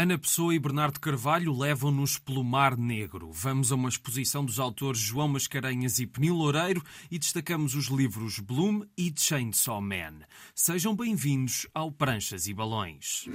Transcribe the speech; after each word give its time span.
Ana 0.00 0.16
Pessoa 0.16 0.54
e 0.54 0.60
Bernardo 0.60 1.00
Carvalho 1.00 1.52
levam-nos 1.52 2.18
pelo 2.18 2.44
Mar 2.44 2.76
Negro. 2.76 3.32
Vamos 3.32 3.72
a 3.72 3.74
uma 3.74 3.88
exposição 3.88 4.44
dos 4.44 4.60
autores 4.60 5.00
João 5.00 5.26
Mascarenhas 5.26 5.98
e 5.98 6.06
Penil 6.06 6.36
Loureiro 6.36 6.80
e 7.10 7.18
destacamos 7.18 7.74
os 7.74 7.86
livros 7.86 8.38
Bloom 8.38 8.84
e 8.96 9.12
Chainsaw 9.12 9.80
Man. 9.80 10.20
Sejam 10.54 10.94
bem-vindos 10.94 11.66
ao 11.74 11.90
Pranchas 11.90 12.46
e 12.46 12.54
Balões. 12.54 13.28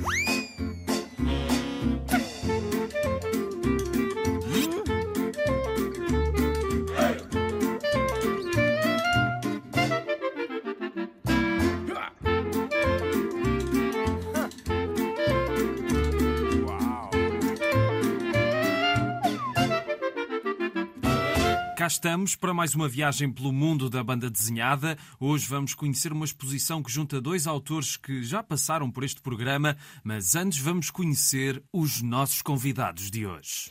Cá 21.83 21.87
estamos 21.87 22.33
para 22.33 22.53
mais 22.53 22.73
uma 22.73 22.87
viagem 22.87 23.29
pelo 23.29 23.51
mundo 23.51 23.89
da 23.89 24.01
banda 24.01 24.29
desenhada. 24.29 24.97
Hoje 25.19 25.45
vamos 25.49 25.73
conhecer 25.73 26.13
uma 26.13 26.23
exposição 26.23 26.81
que 26.81 26.89
junta 26.89 27.19
dois 27.19 27.45
autores 27.45 27.97
que 27.97 28.23
já 28.23 28.41
passaram 28.41 28.89
por 28.89 29.03
este 29.03 29.19
programa, 29.19 29.75
mas 30.01 30.33
antes 30.33 30.59
vamos 30.59 30.89
conhecer 30.89 31.61
os 31.73 32.01
nossos 32.01 32.41
convidados 32.41 33.11
de 33.11 33.27
hoje. 33.27 33.69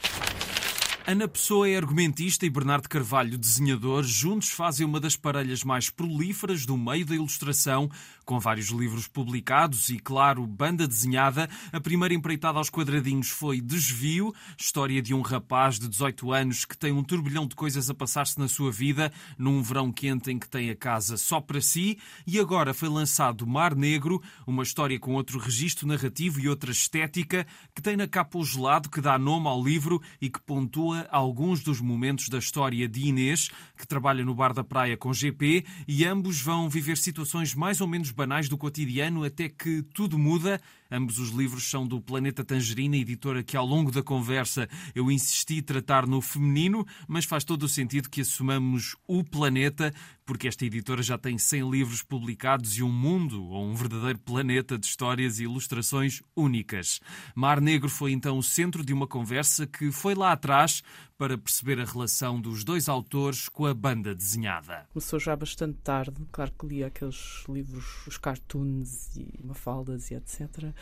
Ana 1.04 1.26
Pessoa 1.26 1.68
é 1.68 1.76
argumentista 1.76 2.46
e 2.46 2.50
Bernardo 2.50 2.88
Carvalho, 2.88 3.36
desenhador, 3.36 4.04
juntos 4.04 4.50
fazem 4.50 4.86
uma 4.86 5.00
das 5.00 5.16
parelhas 5.16 5.64
mais 5.64 5.90
prolíferas 5.90 6.64
do 6.64 6.76
meio 6.76 7.04
da 7.04 7.12
ilustração, 7.12 7.90
com 8.24 8.38
vários 8.38 8.68
livros 8.68 9.08
publicados 9.08 9.88
e, 9.88 9.98
claro, 9.98 10.46
banda 10.46 10.86
desenhada. 10.86 11.50
A 11.72 11.80
primeira 11.80 12.14
empreitada 12.14 12.56
aos 12.56 12.70
quadradinhos 12.70 13.30
foi 13.30 13.60
Desvio, 13.60 14.32
história 14.56 15.02
de 15.02 15.12
um 15.12 15.22
rapaz 15.22 15.76
de 15.80 15.88
18 15.88 16.32
anos 16.32 16.64
que 16.64 16.78
tem 16.78 16.92
um 16.92 17.02
turbilhão 17.02 17.48
de 17.48 17.56
coisas 17.56 17.90
a 17.90 17.94
passar-se 17.94 18.38
na 18.38 18.46
sua 18.46 18.70
vida, 18.70 19.12
num 19.36 19.60
verão 19.60 19.92
quente 19.92 20.30
em 20.30 20.38
que 20.38 20.48
tem 20.48 20.70
a 20.70 20.76
casa 20.76 21.16
só 21.16 21.40
para 21.40 21.60
si, 21.60 21.98
e 22.24 22.38
agora 22.38 22.72
foi 22.72 22.88
lançado 22.88 23.44
Mar 23.44 23.74
Negro, 23.74 24.22
uma 24.46 24.62
história 24.62 25.00
com 25.00 25.14
outro 25.14 25.40
registro 25.40 25.88
narrativo 25.88 26.38
e 26.38 26.48
outra 26.48 26.70
estética, 26.70 27.44
que 27.74 27.82
tem 27.82 27.96
na 27.96 28.06
capa 28.06 28.38
o 28.38 28.44
gelado 28.44 28.88
que 28.88 29.00
dá 29.00 29.18
nome 29.18 29.48
ao 29.48 29.62
livro 29.62 30.00
e 30.20 30.30
que 30.30 30.40
pontua 30.40 30.91
alguns 31.10 31.62
dos 31.62 31.80
momentos 31.80 32.28
da 32.28 32.38
história 32.38 32.88
de 32.88 33.06
Inês, 33.06 33.50
que 33.76 33.86
trabalha 33.86 34.24
no 34.24 34.34
bar 34.34 34.52
da 34.52 34.64
praia 34.64 34.96
com 34.96 35.12
GP, 35.12 35.64
e 35.86 36.04
ambos 36.04 36.40
vão 36.40 36.68
viver 36.68 36.96
situações 36.96 37.54
mais 37.54 37.80
ou 37.80 37.86
menos 37.86 38.10
banais 38.10 38.48
do 38.48 38.58
cotidiano 38.58 39.24
até 39.24 39.48
que 39.48 39.82
tudo 39.94 40.18
muda. 40.18 40.60
Ambos 40.94 41.18
os 41.18 41.30
livros 41.30 41.70
são 41.70 41.86
do 41.86 42.02
Planeta 42.02 42.44
Tangerina, 42.44 42.98
editora 42.98 43.42
que 43.42 43.56
ao 43.56 43.64
longo 43.64 43.90
da 43.90 44.02
conversa 44.02 44.68
eu 44.94 45.10
insisti 45.10 45.62
tratar 45.62 46.06
no 46.06 46.20
feminino, 46.20 46.86
mas 47.08 47.24
faz 47.24 47.44
todo 47.44 47.62
o 47.62 47.68
sentido 47.68 48.10
que 48.10 48.20
assumamos 48.20 48.94
o 49.08 49.24
planeta, 49.24 49.90
porque 50.26 50.46
esta 50.46 50.66
editora 50.66 51.02
já 51.02 51.16
tem 51.16 51.38
100 51.38 51.70
livros 51.70 52.02
publicados 52.02 52.76
e 52.76 52.82
um 52.82 52.92
mundo, 52.92 53.42
ou 53.42 53.64
um 53.64 53.74
verdadeiro 53.74 54.18
planeta 54.18 54.78
de 54.78 54.84
histórias 54.84 55.40
e 55.40 55.44
ilustrações 55.44 56.20
únicas. 56.36 57.00
Mar 57.34 57.58
Negro 57.58 57.88
foi 57.88 58.12
então 58.12 58.36
o 58.36 58.42
centro 58.42 58.84
de 58.84 58.92
uma 58.92 59.06
conversa 59.06 59.66
que 59.66 59.90
foi 59.90 60.14
lá 60.14 60.32
atrás 60.32 60.82
para 61.22 61.38
perceber 61.38 61.80
a 61.80 61.84
relação 61.84 62.40
dos 62.40 62.64
dois 62.64 62.88
autores 62.88 63.48
com 63.48 63.64
a 63.64 63.72
banda 63.72 64.12
desenhada. 64.12 64.88
Começou 64.92 65.20
já 65.20 65.36
bastante 65.36 65.78
tarde, 65.78 66.20
claro 66.32 66.50
que 66.58 66.66
li 66.66 66.82
aqueles 66.82 67.44
livros, 67.48 68.04
os 68.08 68.18
cartoons 68.18 69.14
e 69.16 69.38
mafaldas 69.44 70.10
e 70.10 70.16
etc. 70.16 70.72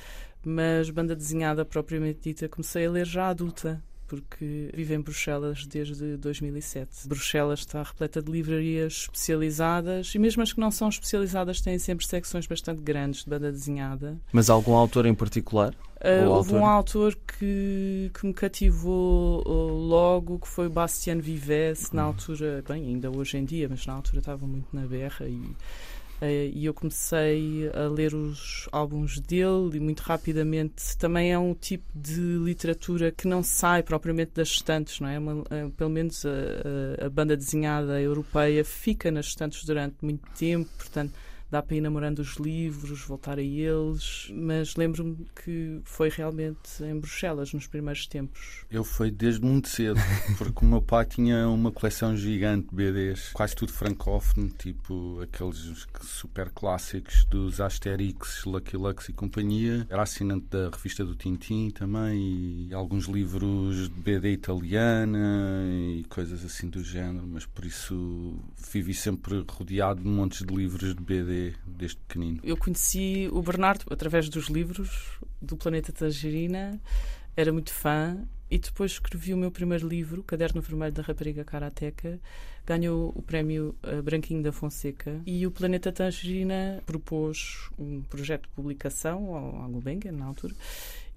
Mas 0.42 0.88
banda 0.88 1.14
desenhada 1.14 1.62
propriamente 1.62 2.20
dita 2.22 2.48
comecei 2.48 2.86
a 2.86 2.90
ler 2.90 3.04
já 3.04 3.28
adulta, 3.28 3.84
porque 4.10 4.70
vivo 4.74 4.92
em 4.92 5.00
Bruxelas 5.00 5.64
desde 5.66 6.16
2007. 6.16 7.06
Bruxelas 7.06 7.60
está 7.60 7.80
repleta 7.80 8.20
de 8.20 8.28
livrarias 8.28 9.02
especializadas 9.02 10.12
e 10.16 10.18
mesmo 10.18 10.42
as 10.42 10.52
que 10.52 10.58
não 10.58 10.72
são 10.72 10.88
especializadas 10.88 11.60
têm 11.60 11.78
sempre 11.78 12.04
secções 12.04 12.44
bastante 12.44 12.82
grandes 12.82 13.22
de 13.22 13.30
banda 13.30 13.52
desenhada. 13.52 14.18
Mas 14.32 14.50
algum 14.50 14.74
autor 14.74 15.06
em 15.06 15.14
particular? 15.14 15.72
Uh, 16.00 16.28
houve 16.28 16.54
autor? 16.54 16.60
um 16.60 16.66
autor 16.66 17.14
que, 17.14 18.10
que 18.12 18.26
me 18.26 18.34
cativou 18.34 19.42
uh, 19.46 19.86
logo, 19.86 20.40
que 20.40 20.48
foi 20.48 20.68
Bastien 20.68 21.20
Vives, 21.20 21.92
na 21.92 22.02
altura, 22.02 22.64
bem, 22.66 22.86
ainda 22.86 23.10
hoje 23.10 23.36
em 23.36 23.44
dia, 23.44 23.68
mas 23.68 23.86
na 23.86 23.92
altura 23.92 24.18
estava 24.18 24.44
muito 24.44 24.66
na 24.72 24.86
berra 24.88 25.28
e 25.28 25.54
e 26.26 26.66
eu 26.66 26.74
comecei 26.74 27.70
a 27.72 27.88
ler 27.88 28.14
os 28.14 28.68
álbuns 28.70 29.18
dele 29.20 29.76
e 29.76 29.80
muito 29.80 30.00
rapidamente 30.00 30.96
também 30.98 31.32
é 31.32 31.38
um 31.38 31.54
tipo 31.54 31.84
de 31.94 32.20
literatura 32.20 33.10
que 33.10 33.26
não 33.26 33.42
sai 33.42 33.82
propriamente 33.82 34.32
das 34.34 34.48
estantes, 34.48 35.00
não 35.00 35.08
é? 35.08 35.18
Uma, 35.18 35.34
uh, 35.34 35.70
pelo 35.76 35.90
menos 35.90 36.26
a, 36.26 36.30
a, 37.02 37.06
a, 37.06 37.10
banda 37.10 37.36
desenhada 37.36 38.00
europeia 38.00 38.64
fica 38.64 39.10
nas 39.10 39.26
estantes 39.26 39.64
durante 39.64 39.96
muito 40.02 40.28
tempo, 40.32 40.68
portanto 40.76 41.12
dá 41.50 41.60
para 41.62 41.76
ir 41.76 41.80
namorando 41.80 42.20
os 42.20 42.36
livros, 42.36 43.02
voltar 43.02 43.38
a 43.38 43.42
eles, 43.42 44.30
mas 44.32 44.76
lembro-me 44.76 45.26
que 45.44 45.80
foi 45.84 46.08
realmente 46.08 46.82
em 46.82 46.98
Bruxelas 46.98 47.52
nos 47.52 47.66
primeiros 47.66 48.06
tempos. 48.06 48.64
Eu 48.70 48.84
fui 48.84 49.10
desde 49.10 49.44
muito 49.44 49.68
cedo, 49.68 49.98
porque 50.38 50.64
o 50.64 50.68
meu 50.68 50.80
pai 50.80 51.04
tinha 51.04 51.48
uma 51.48 51.72
coleção 51.72 52.16
gigante 52.16 52.68
de 52.68 52.74
BDs, 52.74 53.30
quase 53.32 53.56
tudo 53.56 53.72
francófono, 53.72 54.48
tipo 54.50 55.20
aqueles 55.20 55.86
super 56.02 56.50
clássicos 56.50 57.24
dos 57.24 57.60
Asterix, 57.60 58.44
Lucky 58.44 58.76
Lux 58.76 59.08
e 59.08 59.12
companhia. 59.12 59.86
Era 59.90 60.02
assinante 60.02 60.46
da 60.50 60.70
revista 60.70 61.04
do 61.04 61.16
Tintin 61.16 61.70
também 61.70 62.68
e 62.68 62.74
alguns 62.74 63.06
livros 63.06 63.88
de 63.88 64.00
BD 64.00 64.32
italiana 64.32 65.64
e 65.96 66.04
coisas 66.08 66.44
assim 66.44 66.68
do 66.68 66.84
género, 66.84 67.26
mas 67.26 67.44
por 67.44 67.64
isso 67.64 68.38
vivi 68.72 68.94
sempre 68.94 69.44
rodeado 69.48 70.02
de 70.02 70.08
montes 70.08 70.46
de 70.46 70.54
livros 70.54 70.94
de 70.94 71.02
BD 71.02 71.39
desde 71.66 71.96
pequenino? 71.98 72.40
Eu 72.42 72.56
conheci 72.56 73.28
o 73.32 73.42
Bernardo 73.42 73.84
através 73.90 74.28
dos 74.28 74.46
livros 74.46 75.18
do 75.40 75.56
Planeta 75.56 75.92
Tangerina, 75.92 76.80
era 77.36 77.52
muito 77.52 77.72
fã 77.72 78.16
e 78.50 78.58
depois 78.58 78.92
escrevi 78.92 79.32
o 79.32 79.36
meu 79.36 79.50
primeiro 79.50 79.86
livro, 79.86 80.22
Caderno 80.24 80.60
Vermelho 80.60 80.92
da 80.92 81.02
Rapariga 81.02 81.44
Karateca, 81.44 82.18
ganhou 82.66 83.12
o 83.14 83.22
prémio 83.22 83.74
eh, 83.82 84.02
Branquinho 84.02 84.42
da 84.42 84.52
Fonseca 84.52 85.20
e 85.24 85.46
o 85.46 85.50
Planeta 85.50 85.92
Tangerina 85.92 86.82
propôs 86.84 87.70
um 87.78 88.02
projeto 88.02 88.42
de 88.42 88.48
publicação 88.48 89.34
ao 89.34 89.68
Gulbenkian, 89.68 90.12
na 90.12 90.26
altura, 90.26 90.54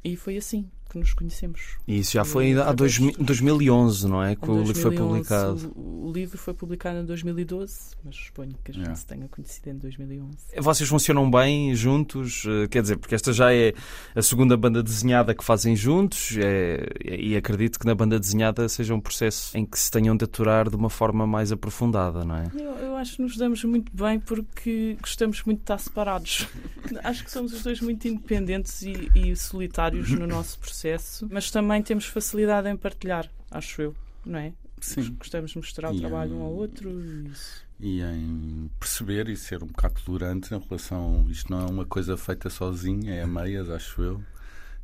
e 0.03 0.15
foi 0.15 0.37
assim 0.37 0.69
que 0.93 0.99
nos 0.99 1.13
conhecemos. 1.13 1.77
E 1.87 1.99
isso 1.99 2.13
já 2.13 2.23
foi 2.23 2.53
há 2.59 2.71
dois, 2.71 2.99
2011, 2.99 4.07
não 4.07 4.23
é? 4.23 4.35
Que 4.35 4.49
o 4.49 4.59
livro 4.59 4.75
foi 4.75 4.95
publicado. 4.95 5.73
O, 5.75 6.07
o, 6.07 6.11
livro 6.11 6.37
foi 6.37 6.53
publicado 6.53 6.99
em 6.99 7.05
2012, 7.05 7.95
mas 8.05 8.15
suponho 8.15 8.55
que 8.63 8.71
a 8.71 8.73
gente 8.75 8.99
se 8.99 9.05
tenha 9.05 9.27
conhecido 9.27 9.71
em 9.71 9.77
2011. 9.77 10.37
Vocês 10.59 10.87
funcionam 10.87 11.29
bem 11.29 11.75
juntos? 11.75 12.43
Eh, 12.47 12.67
quer 12.67 12.83
dizer, 12.83 12.97
porque 12.97 13.15
esta 13.15 13.33
já 13.33 13.51
é 13.51 13.73
a 14.15 14.21
segunda 14.21 14.55
banda 14.55 14.83
desenhada 14.83 15.33
que 15.33 15.43
fazem 15.43 15.75
juntos 15.75 16.37
é, 16.37 16.87
e 17.03 17.35
acredito 17.35 17.79
que 17.79 17.87
na 17.87 17.95
banda 17.95 18.19
desenhada 18.19 18.69
seja 18.69 18.93
um 18.93 19.01
processo 19.01 19.57
em 19.57 19.65
que 19.65 19.79
se 19.79 19.89
tenham 19.89 20.15
de 20.15 20.25
aturar 20.25 20.69
de 20.69 20.75
uma 20.75 20.91
forma 20.91 21.25
mais 21.25 21.51
aprofundada, 21.51 22.23
não 22.23 22.35
é? 22.35 22.51
Eu, 22.53 22.71
eu 22.77 22.92
acho 23.03 23.17
que 23.17 23.21
nos 23.21 23.37
damos 23.37 23.63
muito 23.63 23.95
bem 23.95 24.19
porque 24.19 24.97
gostamos 24.99 25.43
muito 25.43 25.59
de 25.59 25.63
estar 25.63 25.77
separados. 25.77 26.47
acho 27.03 27.23
que 27.23 27.31
somos 27.31 27.53
os 27.53 27.61
dois 27.61 27.79
muito 27.81 28.07
independentes 28.07 28.81
e, 28.81 29.11
e 29.13 29.35
solitários 29.35 30.09
no 30.09 30.25
nosso 30.25 30.57
processo 30.59 31.27
mas 31.29 31.51
também 31.51 31.81
temos 31.81 32.05
facilidade 32.05 32.67
em 32.69 32.75
partilhar, 32.75 33.29
acho 33.51 33.81
eu, 33.81 33.95
não 34.25 34.39
é? 34.39 34.53
Sim. 34.81 35.15
Gostamos 35.17 35.51
de 35.51 35.57
mostrar 35.57 35.93
o 35.93 35.97
trabalho 35.97 36.33
em, 36.33 36.37
um 36.37 36.41
ao 36.41 36.51
outro 36.51 36.89
e 36.89 37.27
isso. 37.29 37.63
E 37.79 38.01
em 38.01 38.69
perceber 38.79 39.29
e 39.29 39.37
ser 39.37 39.63
um 39.63 39.67
bocado 39.67 40.01
tolerante 40.05 40.53
em 40.53 40.59
relação. 40.59 41.25
Isto 41.29 41.51
não 41.51 41.65
é 41.65 41.69
uma 41.69 41.85
coisa 41.85 42.17
feita 42.17 42.49
sozinha, 42.49 43.13
é 43.13 43.23
a 43.23 43.27
meias, 43.27 43.69
acho 43.69 44.01
eu 44.01 44.23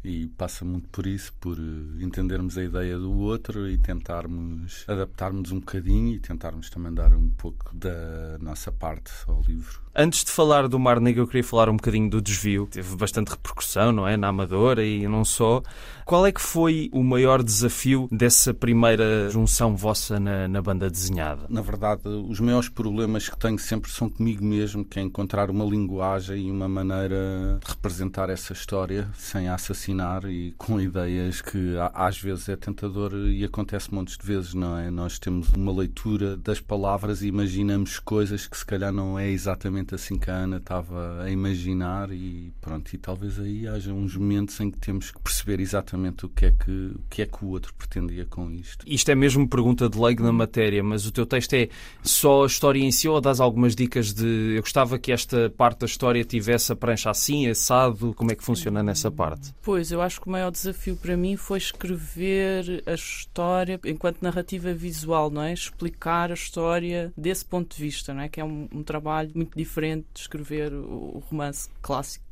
e 0.04 0.28
passa 0.38 0.64
muito 0.64 0.88
por 0.90 1.06
isso, 1.06 1.34
por 1.40 1.58
eh, 1.58 2.04
entendermos 2.04 2.58
a 2.58 2.64
ideia 2.64 2.98
do 2.98 3.12
outro 3.20 3.70
e 3.70 3.78
tentarmos 3.78 4.86
adaptarmos 4.88 5.52
um 5.52 5.60
bocadinho 5.60 6.16
e 6.16 6.20
tentarmos 6.20 6.70
também 6.70 6.94
dar 6.94 7.14
um 7.14 7.30
pouco 7.30 7.76
da 7.76 8.38
nossa 8.40 8.72
parte 8.72 9.12
ao 9.28 9.42
livro. 9.42 9.82
Antes 9.94 10.24
de 10.24 10.32
falar 10.32 10.68
do 10.68 10.80
Mar 10.80 11.02
Negro, 11.02 11.24
eu 11.24 11.28
queria 11.28 11.44
falar 11.44 11.68
um 11.68 11.76
bocadinho 11.76 12.10
do 12.10 12.22
desvio. 12.22 12.68
Teve 12.68 12.96
bastante 12.96 13.30
repercussão, 13.30 13.92
não 13.92 14.08
é? 14.08 14.16
Na 14.16 14.30
Amadora 14.30 14.86
e 14.86 15.06
não 15.08 15.26
só. 15.26 15.62
Qual 16.10 16.26
é 16.26 16.32
que 16.32 16.42
foi 16.42 16.90
o 16.92 17.04
maior 17.04 17.44
desafio 17.44 18.08
dessa 18.12 18.52
primeira 18.52 19.30
junção 19.30 19.76
vossa 19.76 20.20
na, 20.20 20.48
na 20.48 20.60
banda 20.60 20.90
desenhada? 20.90 21.46
Na 21.48 21.62
verdade, 21.62 22.02
os 22.08 22.40
maiores 22.40 22.68
problemas 22.68 23.30
que 23.30 23.38
tenho 23.38 23.60
sempre 23.60 23.92
são 23.92 24.10
comigo 24.10 24.44
mesmo, 24.44 24.84
que 24.84 24.98
é 24.98 25.04
encontrar 25.04 25.52
uma 25.52 25.64
linguagem 25.64 26.48
e 26.48 26.52
uma 26.52 26.68
maneira 26.68 27.60
de 27.64 27.70
representar 27.70 28.28
essa 28.28 28.54
história 28.54 29.08
sem 29.14 29.48
a 29.50 29.54
assassinato 29.54 29.80
fascinar 29.80 30.26
e 30.26 30.52
com 30.58 30.82
ideias 30.82 31.42
que 31.42 31.76
às 31.94 32.20
vezes 32.20 32.50
é 32.50 32.56
tentador 32.56 33.14
e 33.14 33.44
acontece 33.44 33.94
montes 33.94 34.18
de 34.18 34.26
vezes, 34.26 34.56
não 34.56 34.80
é? 34.80 34.90
Nós 34.90 35.20
temos 35.20 35.50
uma 35.54 35.72
leitura 35.72 36.36
das 36.36 36.60
palavras 36.60 37.22
e 37.22 37.28
imaginamos 37.28 38.00
coisas 38.00 38.48
que 38.48 38.58
se 38.58 38.66
calhar 38.66 38.92
não 38.92 39.20
é 39.20 39.30
exatamente 39.30 39.94
assim 39.94 40.18
que 40.18 40.32
a 40.32 40.34
Ana 40.34 40.58
estava 40.58 41.22
a 41.22 41.30
imaginar 41.30 42.10
e 42.12 42.52
pronto, 42.60 42.92
e 42.92 42.98
talvez 42.98 43.40
aí 43.40 43.68
haja 43.68 43.94
uns 43.94 44.16
momentos 44.16 44.60
em 44.60 44.72
que 44.72 44.80
temos 44.80 45.12
que 45.12 45.20
perceber 45.20 45.60
exatamente 45.60 45.99
o 46.08 46.30
que 46.30 46.46
é 46.46 46.52
que 46.52 46.72
o, 46.72 47.02
que 47.10 47.22
é 47.22 47.26
que 47.26 47.44
o 47.44 47.50
outro 47.50 47.74
pretendia 47.74 48.26
com 48.26 48.50
isto. 48.52 48.86
Isto 48.88 49.12
é 49.12 49.16
mesmo 49.16 49.48
pergunta 49.48 49.90
de 49.90 49.98
leigo 49.98 50.24
na 50.24 50.32
matéria, 50.32 50.84
mas 50.84 51.06
o 51.06 51.12
teu 51.12 51.26
texto 51.26 51.54
é 51.54 51.70
só 52.04 52.44
a 52.44 52.48
história 52.48 52.80
em 52.80 52.92
si 52.92 53.08
ou 53.08 53.20
dás 53.20 53.40
algumas 53.40 53.76
dicas 53.76 54.14
de 54.14 54.56
eu 54.56 54.62
gostava 54.62 54.98
que 54.98 55.12
esta 55.12 55.50
parte 55.50 55.80
da 55.80 55.86
história 55.86 56.24
tivesse 56.24 56.72
a 56.72 56.76
prancha 56.76 57.10
assim, 57.10 57.48
assado, 57.48 58.14
como 58.14 58.32
é 58.32 58.36
que 58.36 58.44
funciona 58.44 58.82
nessa 58.84 59.12
parte? 59.12 59.54
Pois, 59.62 59.92
eu 59.92 60.02
acho 60.02 60.22
que 60.22 60.28
o 60.28 60.32
maior 60.32 60.52
desafio 60.52 60.96
para 60.96 61.18
mim 61.18 61.36
foi 61.36 61.58
escrever 61.58 62.84
a 62.86 62.94
história 62.94 63.80
enquanto 63.86 64.22
narrativa 64.22 64.74
visual, 64.74 65.30
não 65.30 65.42
é? 65.42 65.54
Explicar 65.54 66.32
a 66.32 66.34
história 66.34 67.12
desse 67.18 67.46
ponto 67.46 67.76
de 67.76 67.82
vista, 67.82 68.14
não 68.14 68.22
é? 68.22 68.30
Que 68.30 68.40
é 68.40 68.46
um, 68.46 68.68
um 68.74 68.84
trabalho 68.84 69.32
muito 69.34 69.58
diferente 69.58 70.06
de 70.14 70.22
escrever 70.22 70.74
o 70.74 71.24
romance 71.30 71.70
clássico 71.82 72.29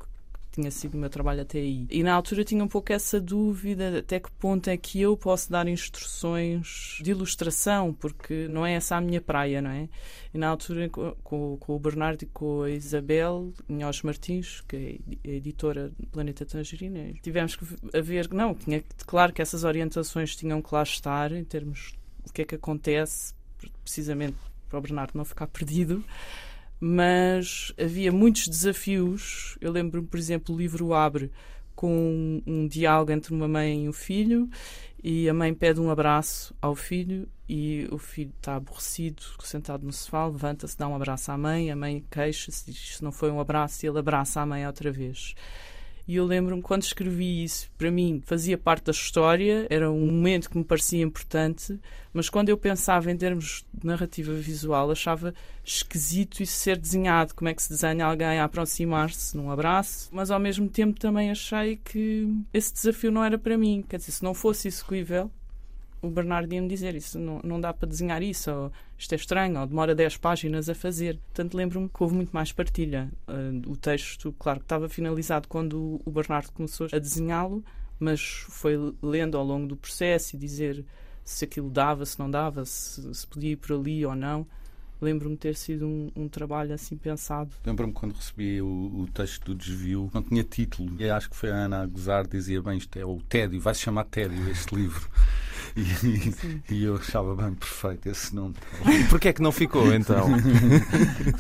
tinha 0.58 0.72
sido 0.72 0.96
o 0.96 0.98
meu 0.98 1.10
trabalho 1.10 1.42
até 1.42 1.60
aí. 1.60 1.86
E 1.90 2.02
na 2.02 2.14
altura 2.14 2.44
tinha 2.44 2.64
um 2.64 2.68
pouco 2.68 2.92
essa 2.92 3.22
dúvida 3.22 4.00
até 4.00 4.20
que 4.20 4.32
ponto 4.32 4.68
é 4.70 4.76
que 4.76 5.00
eu 5.00 5.16
posso 5.16 5.52
dar 5.52 5.68
instruções 5.68 6.98
de 7.00 7.12
ilustração, 7.12 7.94
porque 7.94 8.48
não 8.48 8.66
é 8.66 8.74
essa 8.74 8.96
a 8.96 9.02
minha 9.02 9.22
praia, 9.22 9.62
não 9.62 9.70
é? 9.70 9.88
E 10.34 10.38
na 10.38 10.48
altura, 10.48 10.90
com, 10.90 11.58
com 11.58 11.76
o 11.76 11.80
Bernardo 11.80 12.24
e 12.24 12.26
com 12.26 12.64
a 12.64 12.72
Isabel 12.72 13.54
Nhoz 13.70 14.02
Martins, 14.02 14.62
que 14.68 15.00
é 15.24 15.30
a 15.30 15.34
editora 15.36 15.90
do 15.90 16.08
Planeta 16.08 16.44
Tangerina, 16.46 17.14
tivemos 17.22 17.56
que 17.56 17.66
ver, 18.02 18.28
não, 18.34 18.56
tinha, 18.56 18.84
claro 19.06 19.32
que 19.32 19.42
essas 19.42 19.64
orientações 19.64 20.36
tinham 20.36 20.62
que 20.62 20.74
lá 20.74 20.82
estar 20.82 21.32
em 21.32 21.44
termos 21.44 21.94
do 22.26 22.34
que 22.34 22.42
é 22.42 22.46
que 22.46 22.56
acontece, 22.56 23.36
precisamente 23.84 24.36
para 24.68 24.80
o 24.80 24.82
Bernardo 24.82 25.12
não 25.16 25.24
ficar 25.24 25.46
perdido 25.48 26.04
mas 26.80 27.74
havia 27.80 28.12
muitos 28.12 28.48
desafios. 28.48 29.58
Eu 29.60 29.72
lembro-me, 29.72 30.08
por 30.08 30.18
exemplo, 30.18 30.54
o 30.54 30.58
livro 30.58 30.94
abre 30.94 31.32
com 31.76 32.42
um, 32.46 32.68
diálogo 32.68 33.12
entre 33.12 33.34
uma 33.34 33.48
mãe 33.48 33.86
e 33.86 33.90
um 33.90 33.94
filho, 33.94 34.50
e 35.04 35.30
a 35.30 35.34
mãe 35.34 35.54
pede 35.54 35.80
um 35.80 35.92
abraço 35.92 36.56
ao 36.60 36.74
filho, 36.74 37.28
e 37.48 37.88
o 37.92 38.00
filho 38.00 38.34
está 38.36 38.56
aborrecido, 38.56 39.22
sentado 39.44 39.86
no 39.86 39.94
sofá, 39.94 40.26
levanta-se, 40.26 40.76
dá 40.76 40.88
um 40.88 40.96
abraço 40.96 41.32
à 41.32 41.38
mãe, 41.38 41.70
a 41.70 41.76
mãe 41.76 42.04
queixa-se, 42.10 42.72
diz 42.72 42.98
que 42.98 43.04
não 43.04 43.12
foi 43.12 43.30
um 43.30 43.40
abraço, 43.40 43.86
e 43.86 43.90
ele 43.90 44.00
abraça 44.00 44.42
a 44.42 44.46
mãe 44.46 44.66
outra 44.66 44.92
vez. 44.92 45.36
E 46.08 46.16
eu 46.16 46.26
lembro-me 46.26 46.62
quando 46.62 46.84
escrevi 46.84 47.44
isso, 47.44 47.70
para 47.78 47.92
mim 47.92 48.22
fazia 48.26 48.58
parte 48.58 48.86
da 48.86 48.92
história, 48.92 49.68
era 49.70 49.92
um 49.92 50.06
momento 50.06 50.50
que 50.50 50.58
me 50.58 50.64
parecia 50.64 51.04
importante, 51.04 51.78
mas 52.14 52.30
quando 52.30 52.48
eu 52.48 52.58
pensava 52.58 53.12
em 53.12 53.18
termos 53.18 53.66
de 53.74 53.86
narrativa 53.86 54.34
visual, 54.34 54.90
achava 54.90 55.34
esquisito 55.66 56.42
isso 56.42 56.54
ser 56.54 56.78
desenhado. 56.78 57.36
Como 57.36 57.50
é 57.50 57.54
que 57.54 57.62
se 57.62 57.70
desenha 57.70 58.06
alguém 58.06 58.40
a 58.40 58.46
aproximar-se 58.46 59.36
num 59.36 59.52
abraço? 59.52 60.08
Mas 60.12 60.32
ao 60.32 60.40
mesmo 60.40 60.70
tempo 60.70 60.98
também 60.98 61.30
achei 61.30 61.76
que 61.76 62.28
esse 62.54 62.74
desafio 62.74 63.12
não 63.12 63.24
era 63.24 63.38
para 63.38 63.58
mim. 63.58 63.84
Quer 63.88 63.98
dizer, 63.98 64.14
se 64.14 64.24
não 64.24 64.34
fosse 64.34 64.70
execuível, 64.70 65.30
o 66.08 66.12
Bernardo 66.12 66.54
ia-me 66.54 66.68
dizer 66.68 66.96
isso, 66.96 67.20
não, 67.20 67.40
não 67.44 67.60
dá 67.60 67.74
para 67.74 67.88
desenhar 67.88 68.22
isso, 68.22 68.52
ou 68.52 68.72
isto 68.98 69.14
é 69.14 69.16
estranho, 69.16 69.60
ou 69.60 69.68
demora 69.68 69.94
10 69.94 70.18
páginas 70.18 70.70
a 70.70 70.76
fazer. 70.76 71.20
Portanto, 71.28 71.56
lembro-me 71.56 71.90
que 71.90 72.02
houve 72.02 72.16
muito 72.16 72.32
mais 72.32 72.52
partilha. 72.52 73.12
Uh, 73.28 73.72
o 73.72 73.78
texto, 73.78 74.34
claro 74.40 74.60
que 74.60 74.66
estava 74.66 74.90
finalizado 74.90 75.48
quando 75.48 76.02
o 76.06 76.12
Bernardo 76.12 76.52
começou 76.52 76.88
a 76.92 77.00
desenhá-lo, 77.00 77.64
mas 78.00 78.22
foi 78.22 78.76
lendo 79.02 79.38
ao 79.38 79.44
longo 79.44 79.68
do 79.68 79.76
processo 79.76 80.36
e 80.36 80.40
dizer 80.40 80.86
se 81.24 81.46
aquilo 81.46 81.70
dava, 81.70 82.06
se 82.06 82.18
não 82.18 82.30
dava, 82.30 82.64
se, 82.66 83.14
se 83.14 83.28
podia 83.28 83.52
ir 83.52 83.58
por 83.58 83.74
ali 83.74 84.06
ou 84.06 84.16
não 84.16 84.48
lembro-me 85.02 85.38
ter 85.38 85.56
sido 85.56 85.86
um, 85.86 86.12
um, 86.16 86.28
trabalho 86.28 86.74
assim 86.74 86.98
pensado. 86.98 87.52
Lembro-me 87.66 87.94
quando 87.94 88.14
recebi 88.14 88.62
o, 88.62 88.68
o, 88.68 89.08
texto 89.14 89.46
do 89.46 89.56
desvio, 89.56 90.10
não 90.14 90.22
tinha 90.24 90.44
título, 90.44 90.90
e 91.00 91.10
acho 91.10 91.30
que 91.30 91.36
foi 91.36 91.52
a 91.52 91.56
Ana 91.56 91.84
a 91.84 91.86
gozar, 91.86 92.28
dizia 92.28 92.62
bem, 92.62 92.78
isto 92.78 92.98
é 92.98 93.06
o 93.06 93.22
Tédio, 93.22 93.60
vai-se 93.62 93.82
chamar 93.82 94.06
Tédio 94.06 94.50
este 94.50 94.76
livro. 94.76 95.10
E, 95.78 96.74
e, 96.74 96.84
eu 96.84 96.96
achava 96.96 97.36
bem 97.36 97.54
perfeito 97.54 98.10
esse 98.10 98.36
nome. 98.36 98.56
Porquê 99.12 99.28
é 99.28 99.34
que 99.34 99.42
não 99.44 99.52
ficou 99.52 99.94
então? 99.94 100.28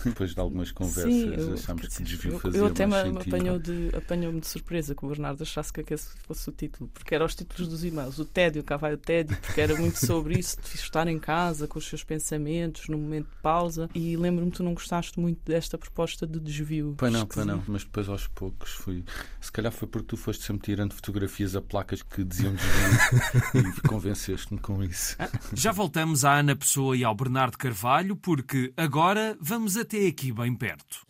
Depois 0.05 0.35
de 0.35 0.39
algumas 0.39 0.71
conversas 0.71 1.11
Sim, 1.11 1.33
eu, 1.33 1.53
achámos 1.55 1.87
que 1.87 2.03
desvio 2.03 2.37
fazia 2.37 2.59
Eu 2.59 2.67
até 2.67 2.85
me 2.85 2.95
apanhou 2.95 3.57
de, 3.57 3.89
apanhou-me 3.95 4.39
de 4.39 4.45
surpresa 4.45 4.93
que 4.93 5.03
o 5.03 5.09
Bernardo 5.09 5.41
achasse 5.41 5.73
que 5.73 5.91
esse 5.91 6.09
fosse 6.27 6.47
o 6.49 6.51
título, 6.51 6.87
porque 6.93 7.15
eram 7.15 7.25
os 7.25 7.33
títulos 7.33 7.67
dos 7.67 7.83
e-mails. 7.83 8.19
O 8.19 8.25
tédio, 8.25 8.63
cá 8.63 8.77
vai 8.77 8.93
o 8.93 8.97
tédio, 8.97 9.35
porque 9.37 9.59
era 9.59 9.75
muito 9.75 10.05
sobre 10.05 10.37
isso, 10.37 10.57
de 10.61 10.75
estar 10.75 11.07
em 11.07 11.17
casa 11.17 11.67
com 11.67 11.79
os 11.79 11.87
seus 11.87 12.03
pensamentos, 12.03 12.87
no 12.87 12.97
momento 12.97 13.25
de 13.25 13.41
pausa. 13.41 13.89
E 13.95 14.15
lembro-me 14.15 14.51
que 14.51 14.57
tu 14.57 14.63
não 14.63 14.75
gostaste 14.75 15.19
muito 15.19 15.39
desta 15.43 15.79
proposta 15.79 16.27
de 16.27 16.39
desvio. 16.39 16.93
Pois 16.95 17.11
não, 17.11 17.25
pois 17.25 17.45
não, 17.45 17.63
mas 17.67 17.83
depois 17.83 18.07
aos 18.07 18.27
poucos 18.27 18.69
fui. 18.69 19.03
Se 19.41 19.51
calhar 19.51 19.71
foi 19.71 19.87
porque 19.87 20.09
tu 20.09 20.17
foste 20.17 20.43
sempre 20.43 20.61
tirando 20.63 20.93
fotografias 20.93 21.55
a 21.55 21.61
placas 21.61 22.03
que 22.03 22.23
diziam 22.23 22.53
desvio 22.53 23.71
e 23.77 23.87
convenceste 23.87 24.26
convenceste-me 24.27 24.59
com 24.59 24.83
isso. 24.83 25.15
Já 25.53 25.71
voltamos 25.71 26.25
à 26.25 26.39
Ana 26.39 26.55
Pessoa 26.55 26.97
e 26.97 27.03
ao 27.03 27.15
Bernardo 27.15 27.57
Carvalho, 27.57 28.15
porque 28.15 28.73
agora 28.75 29.37
vamos 29.39 29.77
até 29.77 30.07
aqui 30.07 30.31
bem 30.31 30.53
perto. 30.53 31.06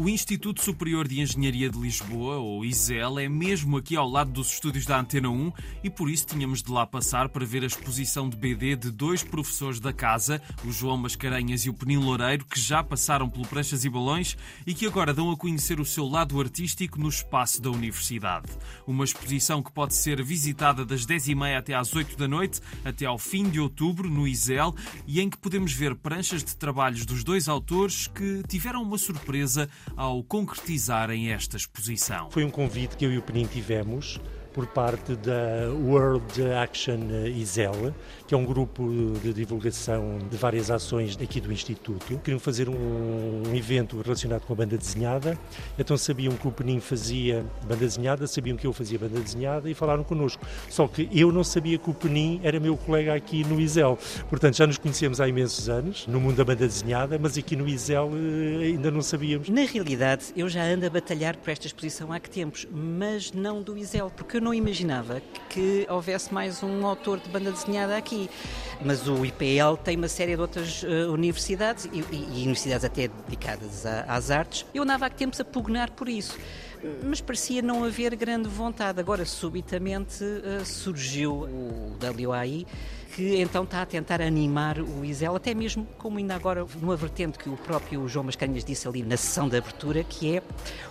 O 0.00 0.08
Instituto 0.08 0.64
Superior 0.64 1.06
de 1.06 1.20
Engenharia 1.20 1.68
de 1.68 1.78
Lisboa, 1.78 2.38
ou 2.38 2.64
ISEL, 2.64 3.18
é 3.18 3.28
mesmo 3.28 3.76
aqui 3.76 3.94
ao 3.96 4.08
lado 4.08 4.30
dos 4.30 4.50
estúdios 4.50 4.86
da 4.86 4.98
Antena 4.98 5.28
1 5.28 5.52
e 5.84 5.90
por 5.90 6.08
isso 6.08 6.24
tínhamos 6.26 6.62
de 6.62 6.72
lá 6.72 6.86
passar 6.86 7.28
para 7.28 7.44
ver 7.44 7.62
a 7.62 7.66
exposição 7.66 8.26
de 8.26 8.34
BD 8.34 8.76
de 8.76 8.90
dois 8.90 9.22
professores 9.22 9.78
da 9.78 9.92
casa, 9.92 10.40
o 10.64 10.72
João 10.72 10.96
Mascarenhas 10.96 11.66
e 11.66 11.68
o 11.68 11.74
Penin 11.74 11.98
Loureiro, 11.98 12.46
que 12.46 12.58
já 12.58 12.82
passaram 12.82 13.28
pelo 13.28 13.46
Pranchas 13.46 13.84
e 13.84 13.90
Balões 13.90 14.38
e 14.66 14.72
que 14.72 14.86
agora 14.86 15.12
dão 15.12 15.30
a 15.30 15.36
conhecer 15.36 15.78
o 15.78 15.84
seu 15.84 16.08
lado 16.08 16.40
artístico 16.40 16.98
no 16.98 17.10
espaço 17.10 17.60
da 17.60 17.70
universidade. 17.70 18.48
Uma 18.86 19.04
exposição 19.04 19.62
que 19.62 19.70
pode 19.70 19.94
ser 19.94 20.24
visitada 20.24 20.82
das 20.82 21.04
10h30 21.04 21.58
até 21.58 21.74
às 21.74 21.94
8 21.94 22.16
da 22.16 22.26
noite, 22.26 22.62
até 22.86 23.04
ao 23.04 23.18
fim 23.18 23.50
de 23.50 23.60
outubro, 23.60 24.08
no 24.08 24.26
ISEL, 24.26 24.74
e 25.06 25.20
em 25.20 25.28
que 25.28 25.36
podemos 25.36 25.74
ver 25.74 25.94
pranchas 25.94 26.42
de 26.42 26.56
trabalhos 26.56 27.04
dos 27.04 27.22
dois 27.22 27.50
autores 27.50 28.06
que 28.06 28.42
tiveram 28.48 28.82
uma 28.82 28.96
surpresa 28.96 29.68
ao 29.96 30.22
concretizarem 30.22 31.32
esta 31.32 31.56
exposição. 31.56 32.30
Foi 32.30 32.44
um 32.44 32.50
convite 32.50 32.96
que 32.96 33.04
eu 33.04 33.12
e 33.12 33.18
o 33.18 33.22
Penin 33.22 33.46
tivemos 33.46 34.20
por 34.52 34.66
parte 34.66 35.14
da 35.16 35.70
World 35.72 36.42
Action 36.52 36.98
ISEL, 37.34 37.94
que 38.30 38.34
é 38.34 38.38
um 38.38 38.44
grupo 38.44 38.88
de 39.20 39.32
divulgação 39.32 40.16
de 40.30 40.36
várias 40.36 40.70
ações 40.70 41.18
aqui 41.20 41.40
do 41.40 41.52
Instituto. 41.52 42.16
Queriam 42.18 42.38
fazer 42.38 42.68
um, 42.68 43.42
evento 43.52 44.00
relacionado 44.00 44.42
com 44.42 44.52
a 44.52 44.56
banda 44.56 44.78
desenhada, 44.78 45.36
então 45.76 45.96
sabiam 45.96 46.36
que 46.36 46.46
o 46.46 46.52
Penin 46.52 46.78
fazia 46.78 47.44
banda 47.62 47.84
desenhada, 47.84 48.28
sabiam 48.28 48.56
que 48.56 48.68
eu 48.68 48.72
fazia 48.72 49.00
banda 49.00 49.18
desenhada 49.18 49.68
e 49.68 49.74
falaram 49.74 50.04
connosco. 50.04 50.46
Só 50.68 50.86
que 50.86 51.08
eu 51.12 51.32
não 51.32 51.42
sabia 51.42 51.76
que 51.76 51.90
o 51.90 51.92
Penin 51.92 52.40
era 52.44 52.60
meu 52.60 52.76
colega 52.76 53.14
aqui 53.14 53.42
no 53.42 53.60
ISEL. 53.60 53.98
Portanto, 54.28 54.56
já 54.56 54.64
nos 54.64 54.78
conhecemos 54.78 55.20
há 55.20 55.26
imensos 55.26 55.68
anos, 55.68 56.06
no 56.06 56.20
mundo 56.20 56.36
da 56.36 56.44
banda 56.44 56.68
desenhada, 56.68 57.18
mas 57.18 57.36
aqui 57.36 57.56
no 57.56 57.66
ISEL 57.66 58.12
eh, 58.14 58.66
ainda 58.66 58.92
não 58.92 59.02
sabíamos. 59.02 59.48
Na 59.48 59.62
realidade, 59.62 60.26
eu 60.36 60.48
já 60.48 60.62
ando 60.62 60.86
a 60.86 60.90
batalhar 60.90 61.36
por 61.36 61.50
esta 61.50 61.66
exposição 61.66 62.12
há 62.12 62.20
que 62.20 62.30
tempos, 62.30 62.64
mas 62.70 63.32
não 63.32 63.60
do 63.60 63.76
ISEL, 63.76 64.08
porque 64.08 64.36
eu 64.36 64.40
não 64.40 64.54
imaginava 64.54 65.20
que 65.48 65.84
houvesse 65.90 66.32
mais 66.32 66.62
um 66.62 66.86
autor 66.86 67.18
de 67.18 67.28
banda 67.28 67.50
desenhada 67.50 67.96
aqui. 67.96 68.19
Mas 68.84 69.06
o 69.06 69.24
IPL 69.24 69.76
tem 69.84 69.96
uma 69.96 70.08
série 70.08 70.34
de 70.34 70.40
outras 70.40 70.82
uh, 70.82 71.12
universidades 71.12 71.86
e, 71.92 71.98
e, 71.98 72.40
e, 72.40 72.42
universidades 72.42 72.84
até 72.84 73.08
dedicadas 73.08 73.86
a, 73.86 74.02
às 74.02 74.30
artes. 74.30 74.66
Eu 74.74 74.82
andava 74.82 75.06
há 75.06 75.10
tempos 75.10 75.40
a 75.40 75.44
pugnar 75.44 75.90
por 75.90 76.08
isso 76.08 76.36
mas 77.04 77.20
parecia 77.20 77.60
não 77.60 77.84
haver 77.84 78.16
grande 78.16 78.48
vontade. 78.48 78.98
Agora, 79.00 79.26
subitamente, 79.26 80.24
uh, 80.24 80.64
surgiu 80.64 81.42
o 81.42 81.96
WAI 82.26 82.66
que 83.20 83.38
então 83.38 83.64
está 83.64 83.82
a 83.82 83.86
tentar 83.86 84.22
animar 84.22 84.78
o 84.78 85.04
Isel, 85.04 85.36
até 85.36 85.52
mesmo 85.52 85.86
como 85.98 86.16
ainda 86.16 86.34
agora 86.34 86.64
numa 86.80 86.96
vertente 86.96 87.38
que 87.38 87.50
o 87.50 87.56
próprio 87.58 88.08
João 88.08 88.24
Mascarenhas 88.24 88.64
disse 88.64 88.88
ali 88.88 89.02
na 89.02 89.14
sessão 89.14 89.46
de 89.46 89.58
abertura, 89.58 90.02
que 90.02 90.36
é 90.36 90.42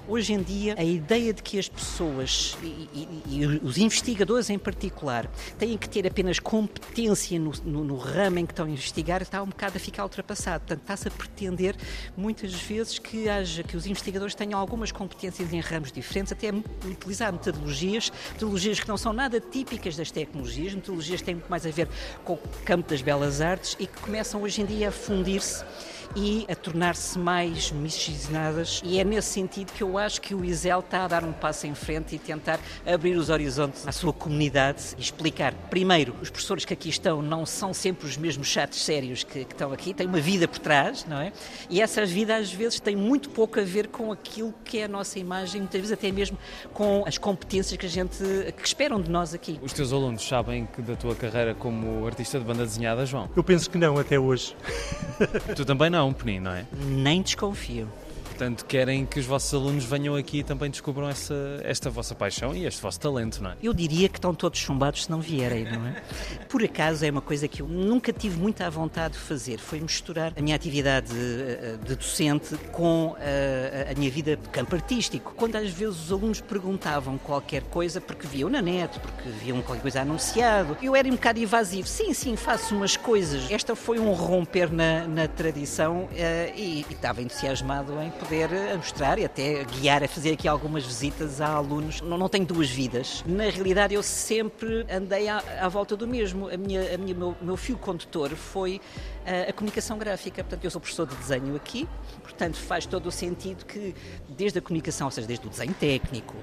hoje 0.08 0.34
em 0.34 0.44
dia 0.44 0.76
a 0.78 0.84
ideia 0.84 1.34
de 1.34 1.42
que 1.42 1.58
as 1.58 1.68
pessoas 1.68 2.56
e, 2.62 2.88
e, 2.94 3.42
e 3.42 3.46
os 3.64 3.80
investigadores 3.80 4.48
em 4.52 4.60
particular 4.60 5.26
têm 5.58 5.76
que 5.76 5.90
ter 5.90 6.06
apenas 6.06 6.38
competência 6.38 7.40
no, 7.40 7.52
no, 7.66 7.84
no, 7.84 7.98
ramo 7.98 8.38
em 8.38 8.46
que 8.46 8.52
estão 8.52 8.68
a 8.68 8.70
investigar 8.70 9.24
está 9.24 9.42
um 9.42 9.48
bocado 9.48 9.78
a 9.78 9.80
ficar 9.80 10.04
ultrapassado. 10.04 10.60
Portanto, 10.60 10.82
está-se 10.82 11.08
a 11.08 11.12
pretender 11.12 11.76
muitas 12.16 12.54
vezes 12.54 13.00
que 13.00 13.28
haja 13.28 13.64
que 13.64 13.76
os 13.76 13.88
investigadores 13.88 14.36
tenham 14.36 14.60
algumas 14.60 14.92
competências 14.92 15.52
em 15.52 15.60
ramos 15.62 15.92
diferentes, 15.92 16.32
até 16.32 16.50
utilizar 16.86 17.34
metodologias, 17.34 18.12
metodologias 18.34 18.80
que 18.80 18.88
não 18.88 18.98
são 18.98 19.14
nada 19.14 19.40
típicas 19.40 19.96
das 19.96 20.12
tecnologias, 20.12 20.76
metodologias 20.76 21.22
que 21.22 21.26
têm 21.26 21.36
muito 21.36 21.50
mais 21.50 21.66
a 21.66 21.72
ver 21.72 21.90
com 22.24 22.34
o 22.34 22.40
campo 22.66 22.90
das 22.90 23.02
belas 23.02 23.42
artes 23.42 23.76
e 23.80 23.88
que 23.88 24.00
começam 24.02 24.42
hoje 24.42 24.62
em 24.62 24.66
dia 24.66 24.90
a 24.90 24.92
fundir-se 24.92 25.64
e 26.16 26.46
a 26.50 26.56
tornar-se 26.56 27.18
mais 27.18 27.72
miscigenadas. 27.72 28.82
E 28.84 29.00
é 29.00 29.04
nesse 29.04 29.30
sentido 29.30 29.72
que 29.74 29.84
eu 29.84 29.98
acho 29.98 30.22
que 30.22 30.34
o 30.34 30.44
ISEL 30.44 30.80
está 30.80 31.06
a 31.06 31.08
dar 31.08 31.24
um 31.24 31.32
passo 31.32 31.68
em 31.68 31.76
frente 31.76 32.16
e 32.16 32.20
tentar 32.20 32.60
abrir 32.86 33.16
os 33.16 33.30
horizontes 33.30 33.88
à 33.88 33.92
sua 33.92 34.14
comunidade 34.14 34.96
e 34.98 35.02
explicar. 35.02 35.54
Primeiro, 35.70 36.16
os 36.22 36.30
professores 36.30 36.66
que 36.66 36.74
aqui 36.74 36.90
estão 36.90 37.22
não 37.22 37.46
são 37.46 37.74
sempre 37.74 38.08
os 38.08 38.18
mesmos 38.18 38.48
chatos 38.48 38.84
sérios 38.84 39.24
que, 39.24 39.46
que 39.46 39.54
estão 39.54 39.72
aqui, 39.72 39.94
têm 39.94 40.08
uma 40.08 40.20
vida 40.20 40.48
por 40.48 40.60
trás, 40.60 41.06
não 41.06 41.20
é? 41.20 41.32
E 41.70 41.82
essa 41.82 42.06
vida 42.06 42.36
às 42.36 42.52
vezes 42.52 42.80
tem 42.80 42.96
muito 42.96 43.30
pouco 43.30 43.60
a 43.60 43.64
ver 43.64 43.88
com 43.88 44.12
aquilo 44.12 44.54
que 44.64 44.80
é 44.80 44.86
a 44.86 44.88
nossa 44.88 45.20
imagem, 45.20 45.62
muitas 45.62 45.82
vezes 45.82 45.94
até 45.94 46.12
mesmo 46.12 46.38
com 46.74 47.04
as 47.06 47.18
competências 47.18 47.78
que 47.78 47.86
a 47.86 47.90
gente 47.90 48.18
que 48.58 48.68
esperam 48.68 49.02
de 49.02 49.10
nós 49.10 49.34
aqui. 49.34 49.60
Os 49.62 49.74
teus 49.74 49.94
alunos 49.94 50.28
sabem 50.28 50.68
que 50.74 50.82
da 50.82 50.96
tua 50.96 51.16
carreira 51.16 51.54
como 51.54 52.06
artista 52.06 52.40
de 52.40 52.46
banda 52.46 52.66
desenhada, 52.66 53.06
João? 53.06 53.30
Eu 53.36 53.44
penso 53.44 53.70
que 53.70 53.78
não, 53.78 53.98
até 53.98 54.20
hoje. 54.20 54.56
tu 55.56 55.66
também 55.66 55.90
não, 55.90 55.99
Penin, 56.14 56.40
não 56.40 56.52
é? 56.52 56.66
Nem 56.74 57.22
desconfio 57.22 57.88
portanto, 58.40 58.66
querem 58.66 59.06
que 59.06 59.20
os 59.20 59.26
vossos 59.26 59.54
alunos 59.54 59.84
venham 59.84 60.16
aqui 60.16 60.40
e 60.40 60.44
também 60.46 60.72
descubram 60.72 61.10
essa, 61.10 61.60
esta 61.62 61.90
vossa 61.90 62.16
paixão 62.16 62.56
e 62.56 62.66
este 62.66 62.82
vosso 62.82 62.98
talento, 62.98 63.44
não 63.44 63.52
é? 63.52 63.58
Eu 63.62 63.74
diria 63.74 64.08
que 64.08 64.18
estão 64.18 64.34
todos 64.34 64.58
chumbados 64.58 65.04
se 65.04 65.12
não 65.12 65.20
vierem, 65.20 65.66
não 65.66 65.86
é? 65.86 66.02
Por 66.48 66.64
acaso 66.64 67.06
é 67.06 67.12
uma 67.12 67.20
coisa 67.20 67.50
que 67.50 67.62
eu 67.62 67.68
nunca 67.68 68.14
tive 68.14 68.40
muita 68.40 68.70
vontade 68.70 69.16
de 69.16 69.20
fazer, 69.20 69.60
foi 69.60 69.82
misturar 69.82 70.32
a 70.38 70.42
minha 70.42 70.56
atividade 70.56 71.12
eh, 71.14 71.76
de 71.86 71.96
docente 71.96 72.56
com 72.72 73.14
a, 73.20 73.22
eh, 73.22 73.92
a 73.94 74.00
minha 74.00 74.10
vida 74.10 74.38
de 74.38 74.48
campo 74.48 74.74
artístico. 74.74 75.34
Quando 75.36 75.58
às 75.58 75.70
vezes 75.70 76.06
os 76.06 76.12
alunos 76.12 76.40
perguntavam 76.40 77.18
qualquer 77.18 77.64
coisa, 77.64 78.00
porque 78.00 78.26
viam 78.26 78.50
na 78.50 78.62
net, 78.62 79.02
porque 79.02 79.28
viam 79.44 79.62
qualquer 79.62 79.82
coisa 79.82 80.02
anunciado, 80.02 80.78
eu 80.82 80.96
era 80.96 81.10
um 81.10 81.16
bocado 81.16 81.42
evasivo. 81.42 81.90
Sim, 81.90 82.14
sim, 82.14 82.38
faço 82.38 82.74
umas 82.74 82.96
coisas. 82.96 83.52
Esta 83.52 83.76
foi 83.76 84.00
um 84.00 84.14
romper 84.14 84.72
na, 84.72 85.06
na 85.06 85.28
tradição 85.28 86.04
uh, 86.04 86.10
e, 86.56 86.86
e 86.90 86.94
estava 86.94 87.22
entusiasmado 87.22 88.02
em 88.02 88.10
poder 88.12 88.29
poder 88.30 88.78
mostrar 88.78 89.18
e 89.18 89.26
até 89.26 89.64
guiar 89.64 90.04
a 90.04 90.08
fazer 90.08 90.34
aqui 90.34 90.48
algumas 90.48 90.86
visitas 90.86 91.42
a 91.42 91.48
alunos. 91.48 92.00
Não, 92.02 92.16
não 92.16 92.30
tenho 92.30 92.46
duas 92.46 92.70
vidas. 92.70 93.24
Na 93.26 93.50
realidade, 93.50 93.96
eu 93.96 94.04
sempre 94.04 94.86
andei 94.88 95.28
à, 95.28 95.42
à 95.60 95.68
volta 95.68 95.98
do 95.98 96.08
mesmo. 96.08 96.48
A 96.48 96.56
minha, 96.56 96.94
a 96.94 96.98
minha, 96.98 97.16
meu, 97.16 97.36
meu 97.42 97.58
fio 97.58 97.76
condutor 97.76 98.30
foi 98.36 98.80
a, 99.26 99.32
eh, 99.32 99.50
a 99.50 99.54
comunicação 99.54 99.98
gráfica. 99.98 100.44
Portanto, 100.44 100.64
eu 100.64 100.70
sou 100.70 100.80
professor 100.80 101.08
de 101.08 101.16
desenho 101.16 101.56
aqui, 101.56 101.88
portanto, 102.22 102.58
faz 102.58 102.86
todo 102.86 103.08
o 103.08 103.12
sentido 103.12 103.66
que, 103.66 103.96
desde 104.30 104.60
a 104.60 104.62
comunicação, 104.62 105.08
ou 105.08 105.12
seja, 105.12 105.26
desde 105.26 105.48
o 105.48 105.50
desenho 105.50 105.74
técnico, 105.74 106.36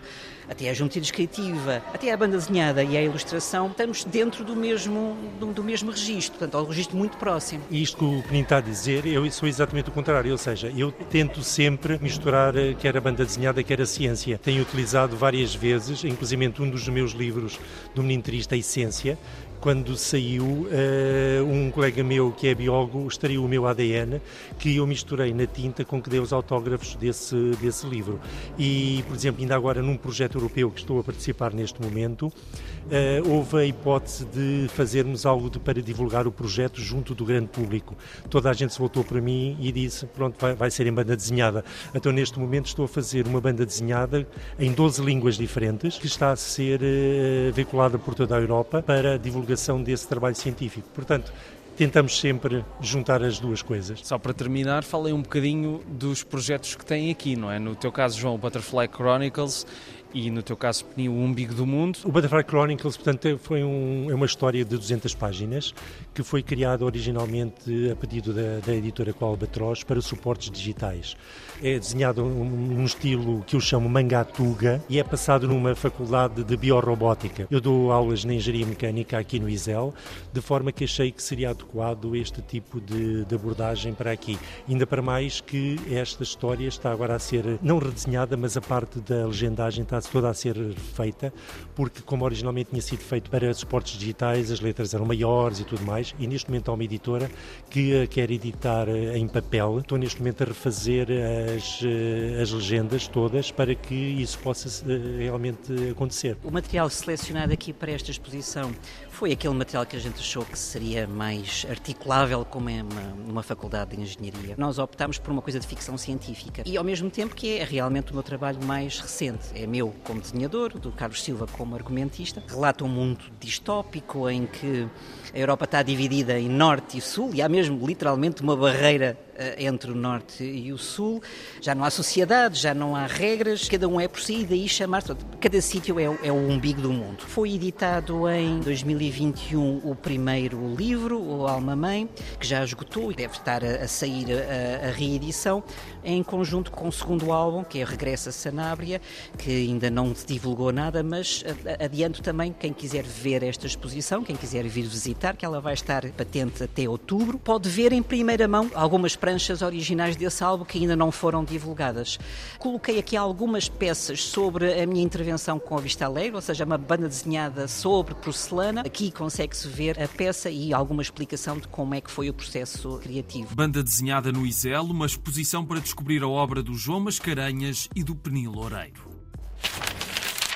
até 0.48 0.68
a 0.70 0.74
geometria 0.74 1.02
descritiva, 1.02 1.82
até 1.92 2.12
a 2.12 2.16
banda 2.16 2.36
desenhada 2.36 2.82
e 2.82 2.96
a 2.96 3.02
ilustração, 3.02 3.68
estamos 3.68 4.04
dentro 4.04 4.44
do 4.44 4.54
mesmo, 4.54 5.16
do, 5.38 5.52
do 5.52 5.64
mesmo 5.64 5.90
registro, 5.90 6.38
portanto, 6.38 6.56
é 6.56 6.62
um 6.62 6.66
registro 6.66 6.96
muito 6.96 7.16
próximo. 7.16 7.62
E 7.70 7.82
isto 7.82 7.96
que 7.96 8.04
o 8.04 8.22
Penin 8.22 8.42
está 8.42 8.58
a 8.58 8.60
dizer, 8.60 9.06
eu 9.06 9.28
sou 9.30 9.48
exatamente 9.48 9.88
o 9.88 9.92
contrário, 9.92 10.32
ou 10.32 10.38
seja, 10.38 10.72
eu 10.76 10.92
tento 10.92 11.42
sempre 11.42 11.75
misturar 12.00 12.56
eh, 12.56 12.74
quer 12.74 12.96
a 12.96 13.00
banda 13.00 13.24
desenhada, 13.24 13.62
quer 13.62 13.80
a 13.80 13.86
ciência. 13.86 14.38
Tenho 14.38 14.62
utilizado 14.62 15.16
várias 15.16 15.54
vezes, 15.54 16.04
inclusive 16.04 16.52
um 16.58 16.70
dos 16.70 16.88
meus 16.88 17.12
livros 17.12 17.58
do 17.94 18.02
Menino 18.02 18.22
Triste, 18.22 18.54
a 18.54 18.56
Essência, 18.56 19.18
quando 19.66 19.96
saiu, 19.96 20.44
uh, 20.44 21.44
um 21.44 21.72
colega 21.72 22.04
meu 22.04 22.30
que 22.30 22.46
é 22.46 22.54
biólogo 22.54 23.04
extraiu 23.08 23.44
o 23.44 23.48
meu 23.48 23.66
ADN 23.66 24.20
que 24.60 24.76
eu 24.76 24.86
misturei 24.86 25.34
na 25.34 25.44
tinta 25.44 25.84
com 25.84 26.00
que 26.00 26.08
dei 26.08 26.20
os 26.20 26.32
autógrafos 26.32 26.94
desse, 26.94 27.34
desse 27.60 27.84
livro. 27.84 28.20
E, 28.56 29.02
por 29.08 29.16
exemplo, 29.16 29.42
ainda 29.42 29.56
agora 29.56 29.82
num 29.82 29.96
projeto 29.96 30.38
europeu 30.38 30.70
que 30.70 30.78
estou 30.78 31.00
a 31.00 31.02
participar 31.02 31.52
neste 31.52 31.82
momento, 31.82 32.28
uh, 32.28 33.28
houve 33.28 33.56
a 33.56 33.64
hipótese 33.64 34.24
de 34.26 34.68
fazermos 34.68 35.26
algo 35.26 35.50
de, 35.50 35.58
para 35.58 35.82
divulgar 35.82 36.28
o 36.28 36.30
projeto 36.30 36.80
junto 36.80 37.12
do 37.12 37.24
grande 37.24 37.48
público. 37.48 37.96
Toda 38.30 38.48
a 38.48 38.52
gente 38.52 38.72
se 38.72 38.78
voltou 38.78 39.02
para 39.02 39.20
mim 39.20 39.56
e 39.60 39.72
disse: 39.72 40.06
pronto, 40.06 40.36
vai, 40.40 40.54
vai 40.54 40.70
ser 40.70 40.86
em 40.86 40.92
banda 40.92 41.16
desenhada. 41.16 41.64
Então, 41.92 42.12
neste 42.12 42.38
momento, 42.38 42.66
estou 42.66 42.84
a 42.84 42.88
fazer 42.88 43.26
uma 43.26 43.40
banda 43.40 43.66
desenhada 43.66 44.28
em 44.60 44.70
12 44.70 45.02
línguas 45.02 45.36
diferentes 45.36 45.98
que 45.98 46.06
está 46.06 46.30
a 46.30 46.36
ser 46.36 46.80
uh, 46.82 47.52
veiculada 47.52 47.98
por 47.98 48.14
toda 48.14 48.36
a 48.36 48.40
Europa 48.40 48.80
para 48.80 49.18
divulgação 49.18 49.55
desse 49.82 50.06
trabalho 50.06 50.34
científico. 50.34 50.88
Portanto, 50.94 51.32
tentamos 51.76 52.18
sempre 52.18 52.64
juntar 52.80 53.22
as 53.22 53.38
duas 53.38 53.62
coisas. 53.62 54.00
Só 54.02 54.18
para 54.18 54.32
terminar, 54.32 54.82
falei 54.82 55.12
um 55.12 55.20
bocadinho 55.20 55.82
dos 55.86 56.22
projetos 56.22 56.74
que 56.74 56.84
têm 56.84 57.10
aqui, 57.10 57.36
não 57.36 57.50
é? 57.50 57.58
No 57.58 57.76
teu 57.76 57.92
caso, 57.92 58.18
João, 58.18 58.34
o 58.34 58.38
Butterfly 58.38 58.88
Chronicles 58.88 59.66
e 60.14 60.30
no 60.30 60.42
teu 60.42 60.56
caso, 60.56 60.86
o 60.96 61.00
umbigo 61.00 61.54
do 61.54 61.66
mundo. 61.66 61.98
O 62.04 62.10
Butterfly 62.10 62.44
Chronicles, 62.48 62.96
portanto, 62.96 63.38
foi 63.42 63.62
um, 63.62 64.10
é 64.10 64.14
uma 64.14 64.24
história 64.24 64.64
de 64.64 64.76
200 64.76 65.14
páginas 65.14 65.74
que 66.16 66.22
foi 66.22 66.42
criada 66.42 66.82
originalmente 66.82 67.90
a 67.90 67.94
pedido 67.94 68.32
da, 68.32 68.58
da 68.64 68.74
editora 68.74 69.12
Qualbatroz 69.12 69.84
para 69.84 70.00
suportes 70.00 70.50
digitais. 70.50 71.14
É 71.62 71.78
desenhado 71.78 72.24
num 72.24 72.84
estilo 72.86 73.42
que 73.46 73.54
eu 73.54 73.60
chamo 73.60 73.86
mangatuga 73.86 74.82
e 74.88 74.98
é 74.98 75.04
passado 75.04 75.46
numa 75.46 75.74
faculdade 75.74 76.42
de 76.42 76.56
biorrobótica. 76.56 77.46
Eu 77.50 77.60
dou 77.60 77.92
aulas 77.92 78.24
na 78.24 78.32
engenharia 78.32 78.64
mecânica 78.64 79.18
aqui 79.18 79.38
no 79.38 79.46
ISEL, 79.46 79.92
de 80.32 80.40
forma 80.40 80.72
que 80.72 80.84
achei 80.84 81.12
que 81.12 81.22
seria 81.22 81.50
adequado 81.50 82.16
este 82.16 82.40
tipo 82.40 82.80
de, 82.80 83.26
de 83.26 83.34
abordagem 83.34 83.92
para 83.92 84.10
aqui. 84.10 84.38
Ainda 84.66 84.86
para 84.86 85.02
mais 85.02 85.42
que 85.42 85.78
esta 85.90 86.22
história 86.22 86.66
está 86.66 86.90
agora 86.90 87.14
a 87.14 87.18
ser 87.18 87.58
não 87.62 87.78
redesenhada, 87.78 88.38
mas 88.38 88.56
a 88.56 88.62
parte 88.62 89.00
da 89.00 89.26
legendagem 89.26 89.82
está 89.82 90.00
toda 90.00 90.30
a 90.30 90.34
ser 90.34 90.56
feita, 90.94 91.30
porque 91.74 92.00
como 92.00 92.24
originalmente 92.24 92.70
tinha 92.70 92.80
sido 92.80 93.00
feito 93.00 93.28
para 93.30 93.52
suportes 93.52 93.98
digitais, 93.98 94.50
as 94.50 94.60
letras 94.60 94.94
eram 94.94 95.04
maiores 95.04 95.60
e 95.60 95.64
tudo 95.64 95.84
mais, 95.84 96.05
e 96.18 96.26
neste 96.26 96.48
momento 96.50 96.70
há 96.70 96.74
uma 96.74 96.84
editora 96.84 97.30
que 97.70 98.06
quer 98.08 98.30
editar 98.30 98.88
eh, 98.88 99.16
em 99.16 99.26
papel. 99.26 99.78
Estou 99.80 99.98
neste 99.98 100.18
momento 100.18 100.42
a 100.42 100.46
refazer 100.46 101.08
as, 101.56 101.80
eh, 101.82 102.40
as 102.40 102.50
legendas 102.50 103.08
todas 103.08 103.50
para 103.50 103.74
que 103.74 103.94
isso 103.94 104.38
possa 104.38 104.68
eh, 104.90 105.24
realmente 105.24 105.72
acontecer. 105.90 106.36
O 106.44 106.50
material 106.50 106.88
selecionado 106.90 107.52
aqui 107.52 107.72
para 107.72 107.92
esta 107.92 108.10
exposição 108.10 108.72
foi 109.16 109.32
aquele 109.32 109.54
material 109.54 109.86
que 109.86 109.96
a 109.96 109.98
gente 109.98 110.20
achou 110.20 110.44
que 110.44 110.58
seria 110.58 111.06
mais 111.06 111.66
articulável 111.70 112.44
como 112.44 112.68
é 112.68 112.82
uma, 112.82 113.30
uma 113.30 113.42
faculdade 113.42 113.96
de 113.96 114.02
engenharia. 114.02 114.54
Nós 114.58 114.78
optámos 114.78 115.16
por 115.16 115.32
uma 115.32 115.40
coisa 115.40 115.58
de 115.58 115.66
ficção 115.66 115.96
científica 115.96 116.62
e 116.66 116.76
ao 116.76 116.84
mesmo 116.84 117.08
tempo 117.08 117.34
que 117.34 117.56
é 117.56 117.64
realmente 117.64 118.12
o 118.12 118.14
meu 118.14 118.22
trabalho 118.22 118.62
mais 118.62 119.00
recente. 119.00 119.46
É 119.54 119.66
meu 119.66 119.94
como 120.04 120.20
desenhador, 120.20 120.78
do 120.78 120.92
Carlos 120.92 121.22
Silva 121.22 121.46
como 121.50 121.74
argumentista. 121.74 122.42
Relata 122.46 122.84
um 122.84 122.88
mundo 122.88 123.24
distópico 123.40 124.28
em 124.28 124.44
que 124.44 124.86
a 125.32 125.38
Europa 125.38 125.64
está 125.64 125.82
dividida 125.82 126.38
em 126.38 126.50
norte 126.50 126.98
e 126.98 127.00
sul 127.00 127.30
e 127.32 127.40
há 127.40 127.48
mesmo 127.48 127.86
literalmente 127.86 128.42
uma 128.42 128.54
barreira 128.54 129.18
entre 129.58 129.90
o 129.90 129.94
norte 129.94 130.44
e 130.44 130.72
o 130.72 130.78
sul. 130.78 131.22
Já 131.60 131.74
não 131.74 131.84
há 131.84 131.90
sociedade, 131.90 132.58
já 132.58 132.74
não 132.74 132.94
há 132.94 133.06
regras, 133.06 133.68
cada 133.68 133.88
um 133.88 134.00
é 134.00 134.08
por 134.08 134.20
si 134.20 134.40
e 134.40 134.44
daí 134.44 134.68
chamar-se. 134.68 135.14
Cada 135.40 135.60
sítio 135.60 135.98
é, 135.98 136.04
é, 136.04 136.32
o 136.32 136.36
umbigo 136.36 136.80
do 136.80 136.92
mundo. 136.92 137.22
Foi 137.26 137.52
editado 137.52 138.28
em 138.28 138.60
2021 138.60 139.82
o 139.84 139.94
primeiro 139.94 140.74
livro, 140.74 141.20
o 141.20 141.46
Alma 141.46 141.76
Mãe, 141.76 142.08
que 142.38 142.46
já 142.46 142.64
esgotou 142.64 143.12
e 143.12 143.14
deve 143.14 143.34
estar 143.34 143.64
a, 143.64 143.84
a 143.84 143.88
sair 143.88 144.26
a, 144.32 144.88
a, 144.88 144.90
reedição, 144.90 145.62
em 146.04 146.22
conjunto 146.22 146.70
com 146.70 146.88
o 146.88 146.92
segundo 146.92 147.32
álbum, 147.32 147.64
que 147.64 147.80
é 147.80 147.84
Regressa 147.84 148.32
Sanábria, 148.32 149.00
que 149.38 149.50
ainda 149.50 149.90
não 149.90 150.14
se 150.14 150.26
divulgou 150.26 150.72
nada, 150.72 151.02
mas 151.02 151.44
adianto 151.78 152.22
também 152.22 152.52
quem 152.52 152.72
quiser 152.72 153.04
ver 153.04 153.42
esta 153.42 153.66
exposição, 153.66 154.22
quem 154.22 154.36
quiser 154.36 154.64
vir 154.66 154.84
visitar, 154.84 155.36
que 155.36 155.44
ela 155.44 155.60
vai 155.60 155.74
estar 155.74 156.08
patente 156.12 156.62
até 156.62 156.88
outubro, 156.88 157.38
pode 157.38 157.68
ver 157.68 157.92
em 157.92 158.02
primeira 158.02 158.46
mão 158.46 158.70
algumas 158.74 159.16
pranchas 159.26 159.60
originais 159.60 160.14
desse 160.14 160.44
álbum 160.44 160.64
que 160.64 160.78
ainda 160.78 160.94
não 160.94 161.10
foram 161.10 161.44
divulgadas. 161.44 162.16
Coloquei 162.60 163.00
aqui 163.00 163.16
algumas 163.16 163.68
peças 163.68 164.22
sobre 164.22 164.80
a 164.80 164.86
minha 164.86 165.02
intervenção 165.02 165.58
com 165.58 165.76
a 165.76 165.80
Vista 165.80 166.06
Alegre, 166.06 166.36
ou 166.36 166.40
seja, 166.40 166.64
uma 166.64 166.78
banda 166.78 167.08
desenhada 167.08 167.66
sobre 167.66 168.14
porcelana. 168.14 168.82
Aqui 168.82 169.10
consegue-se 169.10 169.66
ver 169.66 170.00
a 170.00 170.06
peça 170.06 170.48
e 170.48 170.72
alguma 170.72 171.02
explicação 171.02 171.58
de 171.58 171.66
como 171.66 171.96
é 171.96 172.00
que 172.00 172.08
foi 172.08 172.30
o 172.30 172.34
processo 172.34 173.00
criativo. 173.02 173.52
Banda 173.52 173.82
desenhada 173.82 174.30
no 174.30 174.46
Isel, 174.46 174.84
uma 174.84 175.06
exposição 175.06 175.66
para 175.66 175.80
descobrir 175.80 176.22
a 176.22 176.28
obra 176.28 176.62
do 176.62 176.74
João 176.74 177.00
Mascarenhas 177.00 177.88
e 177.96 178.04
do 178.04 178.14
Penil 178.14 178.52
Loureiro. 178.52 179.10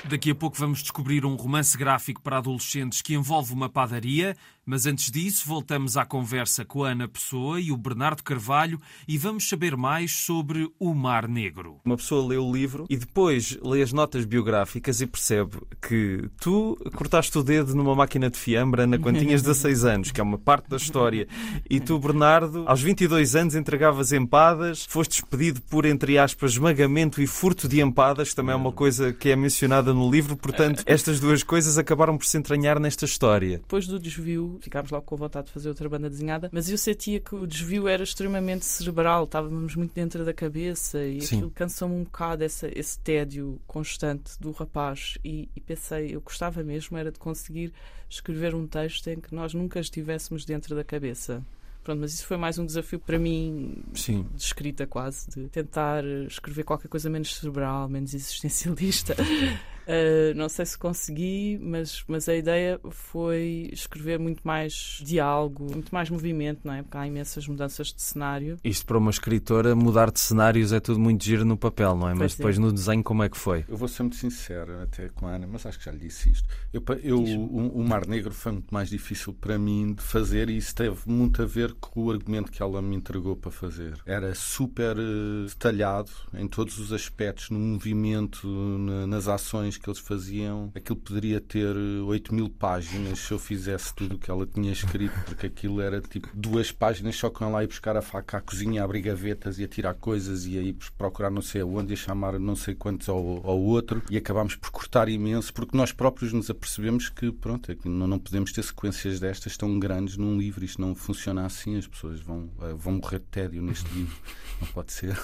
Daqui 0.03 0.31
a 0.31 0.35
pouco 0.35 0.57
vamos 0.57 0.81
descobrir 0.81 1.25
um 1.25 1.35
romance 1.35 1.77
gráfico 1.77 2.21
para 2.21 2.39
adolescentes 2.39 3.01
que 3.01 3.13
envolve 3.13 3.53
uma 3.53 3.69
padaria, 3.69 4.35
mas 4.65 4.85
antes 4.85 5.11
disso 5.11 5.47
voltamos 5.47 5.97
à 5.97 6.05
conversa 6.05 6.63
com 6.63 6.83
a 6.83 6.89
Ana 6.89 7.07
Pessoa 7.07 7.59
e 7.59 7.71
o 7.71 7.77
Bernardo 7.77 8.23
Carvalho 8.23 8.79
e 9.07 9.17
vamos 9.17 9.49
saber 9.49 9.75
mais 9.75 10.11
sobre 10.11 10.71
o 10.79 10.93
Mar 10.93 11.27
Negro. 11.27 11.79
Uma 11.83 11.97
pessoa 11.97 12.27
lê 12.27 12.37
o 12.37 12.51
livro 12.51 12.85
e 12.89 12.95
depois 12.95 13.57
lê 13.63 13.81
as 13.81 13.91
notas 13.91 14.25
biográficas 14.25 15.01
e 15.01 15.07
percebe 15.07 15.57
que 15.81 16.29
tu 16.39 16.77
cortaste 16.95 17.37
o 17.37 17.43
dedo 17.43 17.75
numa 17.75 17.95
máquina 17.95 18.29
de 18.29 18.37
fiambra 18.37 18.85
na 18.85 18.97
quando 18.97 19.19
tinhas 19.19 19.41
16 19.41 19.85
anos, 19.85 20.11
que 20.11 20.21
é 20.21 20.23
uma 20.23 20.37
parte 20.37 20.69
da 20.69 20.77
história, 20.77 21.27
e 21.69 21.79
tu, 21.79 21.97
Bernardo, 21.99 22.63
aos 22.67 22.81
22 22.81 23.35
anos 23.35 23.55
entregavas 23.55 24.11
empadas, 24.11 24.85
foste 24.87 25.21
despedido 25.21 25.61
por, 25.61 25.85
entre 25.85 26.17
aspas, 26.17 26.51
esmagamento 26.51 27.21
e 27.21 27.27
furto 27.27 27.67
de 27.67 27.81
empadas, 27.81 28.29
que 28.29 28.35
também 28.35 28.53
é 28.53 28.55
uma 28.55 28.71
coisa 28.71 29.11
que 29.11 29.29
é 29.29 29.35
mencionada 29.35 29.93
no 29.93 30.09
livro, 30.09 30.35
portanto, 30.35 30.83
estas 30.85 31.19
duas 31.19 31.43
coisas 31.43 31.77
acabaram 31.77 32.17
por 32.17 32.25
se 32.25 32.37
entranhar 32.37 32.79
nesta 32.79 33.05
história. 33.05 33.57
Depois 33.57 33.87
do 33.87 33.99
desvio 33.99 34.59
ficámos 34.61 34.91
logo 34.91 35.05
com 35.05 35.15
vontade 35.15 35.47
de 35.47 35.53
fazer 35.53 35.69
outra 35.69 35.87
banda 35.89 36.09
desenhada, 36.09 36.49
mas 36.51 36.69
eu 36.69 36.77
sentia 36.77 37.19
que 37.19 37.35
o 37.35 37.45
desvio 37.45 37.87
era 37.87 38.03
extremamente 38.03 38.65
cerebral, 38.65 39.25
estávamos 39.25 39.75
muito 39.75 39.93
dentro 39.93 40.23
da 40.23 40.33
cabeça 40.33 41.03
e 41.03 41.21
Sim. 41.21 41.37
aquilo 41.37 41.51
cansou-me 41.51 41.95
um 41.95 42.03
bocado 42.03 42.43
essa, 42.43 42.69
esse 42.77 42.99
tédio 42.99 43.59
constante 43.67 44.39
do 44.39 44.51
rapaz 44.51 45.17
e, 45.23 45.49
e 45.55 45.61
pensei, 45.61 46.15
eu 46.15 46.21
gostava 46.21 46.63
mesmo 46.63 46.97
era 46.97 47.11
de 47.11 47.19
conseguir 47.19 47.73
escrever 48.09 48.53
um 48.53 48.67
texto 48.67 49.07
em 49.07 49.19
que 49.19 49.33
nós 49.33 49.53
nunca 49.53 49.79
estivéssemos 49.79 50.45
dentro 50.45 50.75
da 50.75 50.83
cabeça. 50.83 51.43
Pronto, 51.83 51.99
mas 51.99 52.13
isso 52.13 52.27
foi 52.27 52.37
mais 52.37 52.59
um 52.59 52.65
desafio 52.65 52.99
para 52.99 53.17
mim 53.17 53.83
Sim. 53.95 54.27
de 54.35 54.43
escrita 54.43 54.85
quase, 54.85 55.27
de 55.31 55.47
tentar 55.47 56.03
escrever 56.27 56.63
qualquer 56.63 56.87
coisa 56.87 57.09
menos 57.09 57.35
cerebral, 57.35 57.89
menos 57.89 58.13
existencialista. 58.13 59.15
Uh, 59.87 60.33
não 60.35 60.47
sei 60.49 60.65
se 60.65 60.77
consegui, 60.77 61.59
mas, 61.61 62.03
mas 62.07 62.27
a 62.29 62.35
ideia 62.35 62.79
foi 62.89 63.69
escrever 63.73 64.19
muito 64.19 64.41
mais 64.43 64.99
diálogo, 65.03 65.65
muito 65.71 65.93
mais 65.93 66.09
movimento, 66.09 66.61
não 66.63 66.73
é? 66.73 66.81
Porque 66.83 66.97
há 66.97 67.07
imensas 67.07 67.47
mudanças 67.47 67.87
de 67.87 68.01
cenário. 68.01 68.57
Isto 68.63 68.85
para 68.85 68.97
uma 68.97 69.11
escritora, 69.11 69.75
mudar 69.75 70.11
de 70.11 70.19
cenários 70.19 70.71
é 70.71 70.79
tudo 70.79 70.99
muito 70.99 71.23
giro 71.23 71.43
no 71.45 71.57
papel, 71.57 71.95
não 71.95 72.07
é? 72.07 72.13
Mas 72.13 72.19
Pois 72.19 72.33
é. 72.33 72.37
depois 72.37 72.57
no 72.57 72.71
desenho, 72.71 73.03
como 73.03 73.23
é 73.23 73.29
que 73.29 73.37
foi? 73.37 73.65
Eu 73.67 73.75
vou 73.77 73.87
ser 73.87 74.03
muito 74.03 74.15
sincero 74.17 74.81
até 74.81 75.09
com 75.09 75.27
a 75.27 75.31
Ana, 75.35 75.47
mas 75.47 75.65
acho 75.65 75.79
que 75.79 75.85
já 75.85 75.91
lhe 75.91 75.99
disse 75.99 76.29
isto. 76.31 76.47
Eu, 76.71 76.83
eu- 77.03 77.19
o, 77.21 77.79
o 77.79 77.83
Mar 77.87 78.05
Negro 78.07 78.31
foi 78.33 78.51
muito 78.53 78.73
mais 78.73 78.89
difícil 78.89 79.33
para 79.33 79.57
mim 79.57 79.93
de 79.93 80.01
fazer 80.03 80.49
e 80.49 80.57
isso 80.57 80.73
teve 80.75 80.97
muito 81.05 81.41
a 81.41 81.45
ver 81.45 81.73
com 81.79 82.05
o 82.05 82.11
argumento 82.11 82.51
que 82.51 82.61
ela 82.61 82.81
me 82.81 82.95
entregou 82.95 83.35
para 83.35 83.51
fazer. 83.51 83.99
Era 84.05 84.33
super 84.35 84.95
eh, 84.97 85.45
detalhado 85.47 86.11
em 86.33 86.47
todos 86.47 86.77
os 86.79 86.93
aspectos, 86.93 87.49
no 87.49 87.59
movimento, 87.59 88.47
na- 88.47 89.07
nas 89.07 89.27
ações 89.27 89.77
que 89.81 89.89
eles 89.89 89.99
faziam. 89.99 90.71
Aquilo 90.75 90.97
poderia 90.97 91.41
ter 91.41 91.75
eh, 91.75 92.01
8 92.03 92.33
mil 92.33 92.49
páginas 92.49 93.19
se 93.19 93.31
eu 93.31 93.39
fizesse 93.39 93.93
tudo 93.93 94.15
o 94.15 94.19
que 94.19 94.29
ela 94.29 94.45
tinha 94.45 94.71
escrito, 94.71 95.13
porque 95.25 95.47
aquilo 95.47 95.81
era 95.81 96.01
tipo 96.01 96.29
duas 96.33 96.71
páginas 96.71 97.15
só 97.15 97.29
com 97.29 97.45
ela 97.45 97.63
ir 97.63 97.67
buscar 97.67 97.97
a 97.97 98.01
faca 98.01 98.37
à 98.37 98.41
cozinha, 98.41 98.81
a 98.81 98.85
abrir 98.85 99.01
gavetas 99.01 99.59
e 99.59 99.63
a 99.63 99.67
tirar 99.67 99.93
coisas 99.95 100.45
e 100.45 100.57
a 100.57 100.61
ir 100.61 100.75
procurar 100.97 101.29
não 101.29 101.41
sei 101.41 101.61
aonde 101.61 101.93
e 101.93 101.97
chamar 101.97 102.39
não 102.39 102.55
sei 102.55 102.75
quantos 102.75 103.09
ao, 103.09 103.17
ao 103.17 103.59
outro 103.59 104.01
e 104.09 104.17
acabámos 104.17 104.55
por 104.55 104.69
cortar 104.71 105.09
imenso 105.09 105.53
porque 105.53 105.75
nós 105.75 105.91
próprios 105.91 106.33
nos 106.33 106.49
apercebemos 106.49 107.09
que 107.09 107.31
pronto, 107.31 107.71
é 107.71 107.75
que 107.75 107.89
não, 107.89 108.07
não 108.07 108.19
podemos 108.19 108.51
ter 108.51 108.63
sequências 108.63 109.19
destas 109.19 109.57
tão 109.57 109.79
grandes 109.79 110.17
num 110.17 110.37
livro, 110.37 110.63
isto 110.63 110.81
não 110.81 110.93
funciona 110.93 111.45
assim, 111.45 111.77
as 111.77 111.87
pessoas 111.87 112.19
vão, 112.19 112.49
eh, 112.61 112.73
vão 112.75 112.93
morrer 112.93 113.19
de 113.19 113.25
tédio 113.25 113.61
neste 113.61 113.91
livro, 113.93 114.15
não 114.59 114.67
pode 114.67 114.91
ser. 114.91 115.17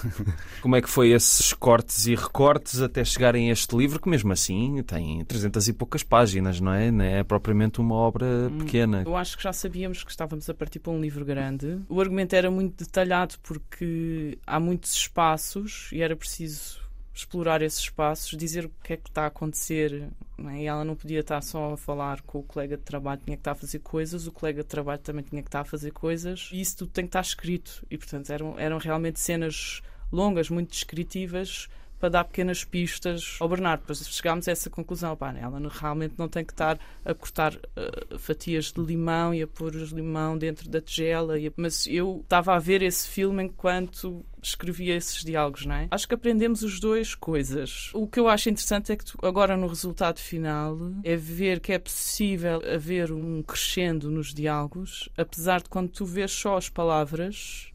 Como 0.62 0.76
é 0.76 0.82
que 0.82 0.90
foi 0.90 1.10
esses 1.10 1.54
cortes 1.54 2.08
e 2.08 2.16
recortes 2.16 2.82
até 2.82 3.04
chegarem 3.04 3.50
a 3.50 3.54
este 3.54 3.76
livro, 3.76 4.00
que 4.00 4.10
mesmo 4.10 4.32
assim 4.32 4.37
tem 4.84 5.24
300 5.26 5.68
e 5.68 5.74
poucas 5.74 6.04
páginas, 6.04 6.60
não 6.60 6.74
é? 6.74 6.92
Não 6.92 7.04
é 7.04 7.24
propriamente 7.24 7.82
uma 7.82 7.96
obra 7.96 8.52
pequena. 8.60 9.04
Eu 9.06 9.16
acho 9.16 9.38
que 9.38 9.44
já 9.44 9.54
sabíamos 9.54 10.04
que 10.04 10.12
estávamos 10.12 10.50
a 10.50 10.54
partir 10.54 10.80
para 10.80 10.92
um 10.92 11.02
livro 11.02 11.26
grande. 11.26 11.80
O 11.90 12.00
argumento 12.00 12.34
era 12.36 12.50
muito 12.52 12.84
detalhado 12.84 13.36
porque 13.42 14.38
há 14.46 14.60
muitos 14.60 14.94
espaços 14.94 15.90
e 15.92 16.02
era 16.02 16.16
preciso 16.16 16.88
explorar 17.18 17.64
esses 17.64 17.80
espaços, 17.80 18.38
dizer 18.38 18.66
o 18.66 18.72
que 18.84 18.94
é 18.94 18.98
que 18.98 19.10
está 19.10 19.24
a 19.24 19.28
acontecer. 19.28 20.10
É? 20.50 20.62
E 20.62 20.66
ela 20.66 20.86
não 20.86 20.96
podia 20.96 21.22
estar 21.22 21.42
só 21.42 21.74
a 21.74 21.78
falar 21.78 22.22
com 22.22 22.40
o 22.40 22.44
colega 22.44 22.78
de 22.78 22.84
trabalho, 22.84 23.22
tinha 23.24 23.36
que 23.36 23.42
estar 23.42 23.52
a 23.52 23.56
fazer 23.56 23.80
coisas, 23.80 24.28
o 24.28 24.32
colega 24.32 24.62
de 24.62 24.70
trabalho 24.70 25.02
também 25.02 25.24
tinha 25.24 25.42
que 25.42 25.48
estar 25.48 25.62
a 25.62 25.66
fazer 25.66 25.92
coisas, 25.92 26.50
e 26.54 26.62
isso 26.62 26.78
tudo 26.78 26.92
tem 26.92 27.06
que 27.06 27.10
estar 27.10 27.22
escrito. 27.22 27.86
E, 27.90 27.98
portanto, 27.98 28.30
eram, 28.30 28.60
eram 28.60 28.78
realmente 28.78 29.20
cenas 29.20 29.82
longas, 30.12 30.50
muito 30.50 30.70
descritivas, 30.70 31.68
para 32.00 32.10
dar 32.10 32.24
pequenas 32.26 32.64
pistas 32.64 33.38
ao 33.40 33.50
Bernardo. 33.50 33.82
Depois 33.82 34.08
chegámos 34.08 34.48
a 34.48 34.52
essa 34.52 34.70
conclusão. 34.70 35.16
Pá, 35.16 35.34
ela 35.36 35.60
não- 35.60 35.70
realmente 35.70 36.14
não 36.18 36.28
tem 36.28 36.46
que 36.46 36.54
estar 36.54 36.80
a 37.04 37.14
cortar 37.14 37.56
eh, 37.76 38.18
fatias 38.18 38.72
de 38.72 38.82
limão 38.82 39.34
e 39.34 39.42
a 39.42 39.48
pôr 39.48 39.76
os 39.76 39.92
limão 39.92 40.38
dentro 40.38 40.70
da 40.70 40.80
tigela. 40.82 41.36
a- 41.36 41.52
Mas 41.56 41.88
eu 41.88 42.22
estava 42.24 42.56
a 42.56 42.60
ver 42.60 42.82
esse 42.82 43.08
filme 43.10 43.44
enquanto 43.44 44.26
escrevia 44.42 44.96
esses 44.96 45.24
diálogos, 45.24 45.66
não 45.66 45.76
é? 45.76 45.88
Acho 45.92 46.08
que 46.08 46.14
aprendemos 46.14 46.62
os 46.62 46.80
dois 46.80 47.16
coisas. 47.16 47.90
O 47.94 48.08
que 48.08 48.20
eu 48.20 48.28
acho 48.30 48.50
interessante 48.50 48.92
é 48.92 48.96
que 48.96 49.04
tu, 49.04 49.18
agora 49.26 49.58
no 49.58 49.68
resultado 49.68 50.20
final 50.20 50.78
é 51.04 51.16
ver 51.16 51.60
que 51.60 51.74
é 51.74 51.80
possível 51.80 52.62
haver 52.74 53.12
um 53.12 53.42
crescendo 53.42 54.10
nos 54.10 54.34
diálogos, 54.34 55.10
apesar 55.18 55.62
de 55.62 55.70
quando 55.70 55.90
tu 55.90 56.06
vês 56.06 56.32
só 56.32 56.56
as 56.58 56.70
palavras, 56.70 57.72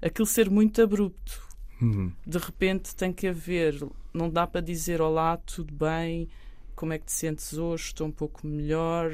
aquilo 0.00 0.26
ser 0.26 0.48
muito 0.48 0.80
abrupto 0.80 1.42
Uhum. 1.80 2.12
de 2.26 2.38
repente 2.38 2.94
tem 2.94 3.12
que 3.12 3.26
haver, 3.26 3.74
não 4.12 4.30
dá 4.30 4.46
para 4.46 4.60
dizer 4.60 5.00
olá, 5.00 5.36
tudo 5.36 5.74
bem, 5.74 6.28
como 6.74 6.92
é 6.92 6.98
que 6.98 7.06
te 7.06 7.12
sentes 7.12 7.54
hoje, 7.58 7.84
estou 7.84 8.06
um 8.06 8.12
pouco 8.12 8.46
melhor. 8.46 9.10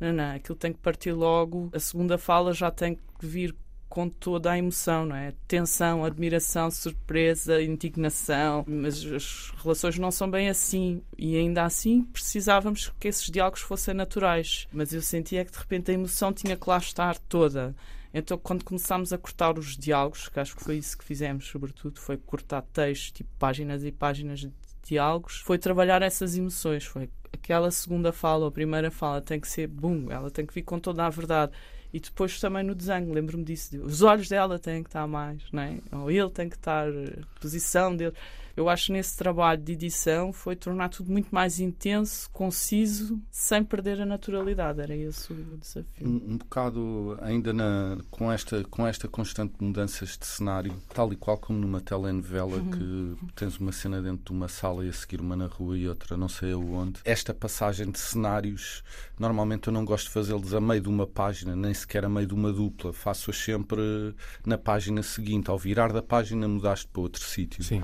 Não, 0.00 0.12
não, 0.12 0.34
aquilo 0.34 0.56
tem 0.56 0.72
que 0.72 0.80
partir 0.80 1.12
logo. 1.12 1.70
A 1.72 1.78
segunda 1.78 2.18
fala 2.18 2.52
já 2.52 2.70
tem 2.70 2.96
que 3.18 3.26
vir 3.26 3.54
com 3.88 4.08
toda 4.08 4.50
a 4.50 4.56
emoção, 4.56 5.04
não 5.04 5.14
é? 5.14 5.34
Tensão, 5.46 6.02
admiração, 6.02 6.70
surpresa, 6.70 7.62
indignação. 7.62 8.64
Mas 8.66 9.04
as 9.04 9.52
relações 9.62 9.98
não 9.98 10.10
são 10.10 10.30
bem 10.30 10.48
assim. 10.48 11.02
E 11.18 11.36
ainda 11.36 11.62
assim 11.62 12.02
precisávamos 12.02 12.90
que 12.98 13.06
esses 13.06 13.30
diálogos 13.30 13.60
fossem 13.60 13.92
naturais. 13.92 14.66
Mas 14.72 14.94
eu 14.94 15.02
sentia 15.02 15.44
que 15.44 15.52
de 15.52 15.58
repente 15.58 15.90
a 15.90 15.94
emoção 15.94 16.32
tinha 16.32 16.56
que 16.56 16.68
lá 16.68 16.78
estar 16.78 17.18
toda. 17.18 17.76
Então, 18.14 18.36
quando 18.36 18.64
começámos 18.64 19.12
a 19.12 19.18
cortar 19.18 19.58
os 19.58 19.76
diálogos, 19.76 20.28
que 20.28 20.38
acho 20.38 20.54
que 20.54 20.62
foi 20.62 20.76
isso 20.76 20.98
que 20.98 21.04
fizemos, 21.04 21.46
sobretudo, 21.46 21.98
foi 21.98 22.16
cortar 22.16 22.62
textos, 22.62 23.12
tipo 23.12 23.30
páginas 23.38 23.84
e 23.84 23.90
páginas 23.90 24.40
de 24.40 24.52
diálogos, 24.82 25.38
foi 25.38 25.58
trabalhar 25.58 26.02
essas 26.02 26.36
emoções. 26.36 26.84
Foi 26.84 27.08
aquela 27.32 27.70
segunda 27.70 28.12
fala, 28.12 28.44
ou 28.44 28.50
primeira 28.50 28.90
fala, 28.90 29.20
tem 29.20 29.40
que 29.40 29.48
ser 29.48 29.66
bum, 29.66 30.10
ela 30.10 30.30
tem 30.30 30.44
que 30.44 30.52
vir 30.52 30.62
com 30.62 30.78
toda 30.78 31.06
a 31.06 31.10
verdade. 31.10 31.52
E 31.92 32.00
depois 32.00 32.40
também 32.40 32.62
no 32.62 32.74
desenho, 32.74 33.12
lembro-me 33.12 33.44
disso. 33.44 33.76
Os 33.82 34.02
olhos 34.02 34.28
dela 34.28 34.58
têm 34.58 34.82
que 34.82 34.88
estar 34.88 35.06
mais, 35.06 35.42
não 35.52 35.62
é? 35.62 35.78
Ou 35.92 36.10
ele 36.10 36.30
tem 36.30 36.48
que 36.48 36.56
estar, 36.56 36.88
a 36.88 37.40
posição 37.40 37.94
dele. 37.94 38.14
Eu 38.56 38.68
acho 38.68 38.86
que 38.86 38.92
nesse 38.92 39.16
trabalho 39.16 39.60
de 39.60 39.72
edição 39.72 40.32
foi 40.32 40.54
tornar 40.56 40.88
tudo 40.88 41.10
muito 41.10 41.28
mais 41.30 41.60
intenso, 41.60 42.28
conciso, 42.30 43.20
sem 43.30 43.64
perder 43.64 44.00
a 44.00 44.06
naturalidade. 44.06 44.80
Era 44.80 44.94
esse 44.94 45.32
o 45.32 45.56
desafio. 45.56 46.06
Um, 46.06 46.32
um 46.32 46.38
bocado 46.38 47.18
ainda 47.22 47.52
na, 47.52 47.98
com, 48.10 48.30
esta, 48.30 48.62
com 48.64 48.86
esta 48.86 49.08
constante 49.08 49.54
mudanças 49.60 50.16
de 50.18 50.26
cenário, 50.26 50.74
tal 50.92 51.12
e 51.12 51.16
qual 51.16 51.38
como 51.38 51.58
numa 51.58 51.80
telenovela 51.80 52.60
que 52.60 53.16
tens 53.34 53.58
uma 53.58 53.72
cena 53.72 54.02
dentro 54.02 54.24
de 54.24 54.32
uma 54.32 54.48
sala 54.48 54.84
e 54.84 54.88
a 54.88 54.92
seguir 54.92 55.20
uma 55.20 55.36
na 55.36 55.46
rua 55.46 55.76
e 55.76 55.88
outra 55.88 56.16
não 56.16 56.28
sei 56.28 56.52
aonde. 56.52 57.00
Esta 57.04 57.32
passagem 57.32 57.90
de 57.90 57.98
cenários, 57.98 58.82
normalmente 59.18 59.68
eu 59.68 59.72
não 59.72 59.84
gosto 59.84 60.06
de 60.06 60.12
fazê-los 60.12 60.54
a 60.54 60.60
meio 60.60 60.80
de 60.80 60.88
uma 60.88 61.06
página, 61.06 61.56
nem 61.56 61.72
sequer 61.72 62.04
a 62.04 62.08
meio 62.08 62.26
de 62.26 62.34
uma 62.34 62.52
dupla. 62.52 62.92
Faço-os 62.92 63.42
sempre 63.42 64.14
na 64.44 64.58
página 64.58 65.02
seguinte. 65.02 65.50
Ao 65.50 65.58
virar 65.58 65.92
da 65.92 66.02
página 66.02 66.46
mudaste 66.46 66.86
para 66.88 67.02
outro 67.02 67.22
sítio 67.22 67.62
Sim. 67.62 67.82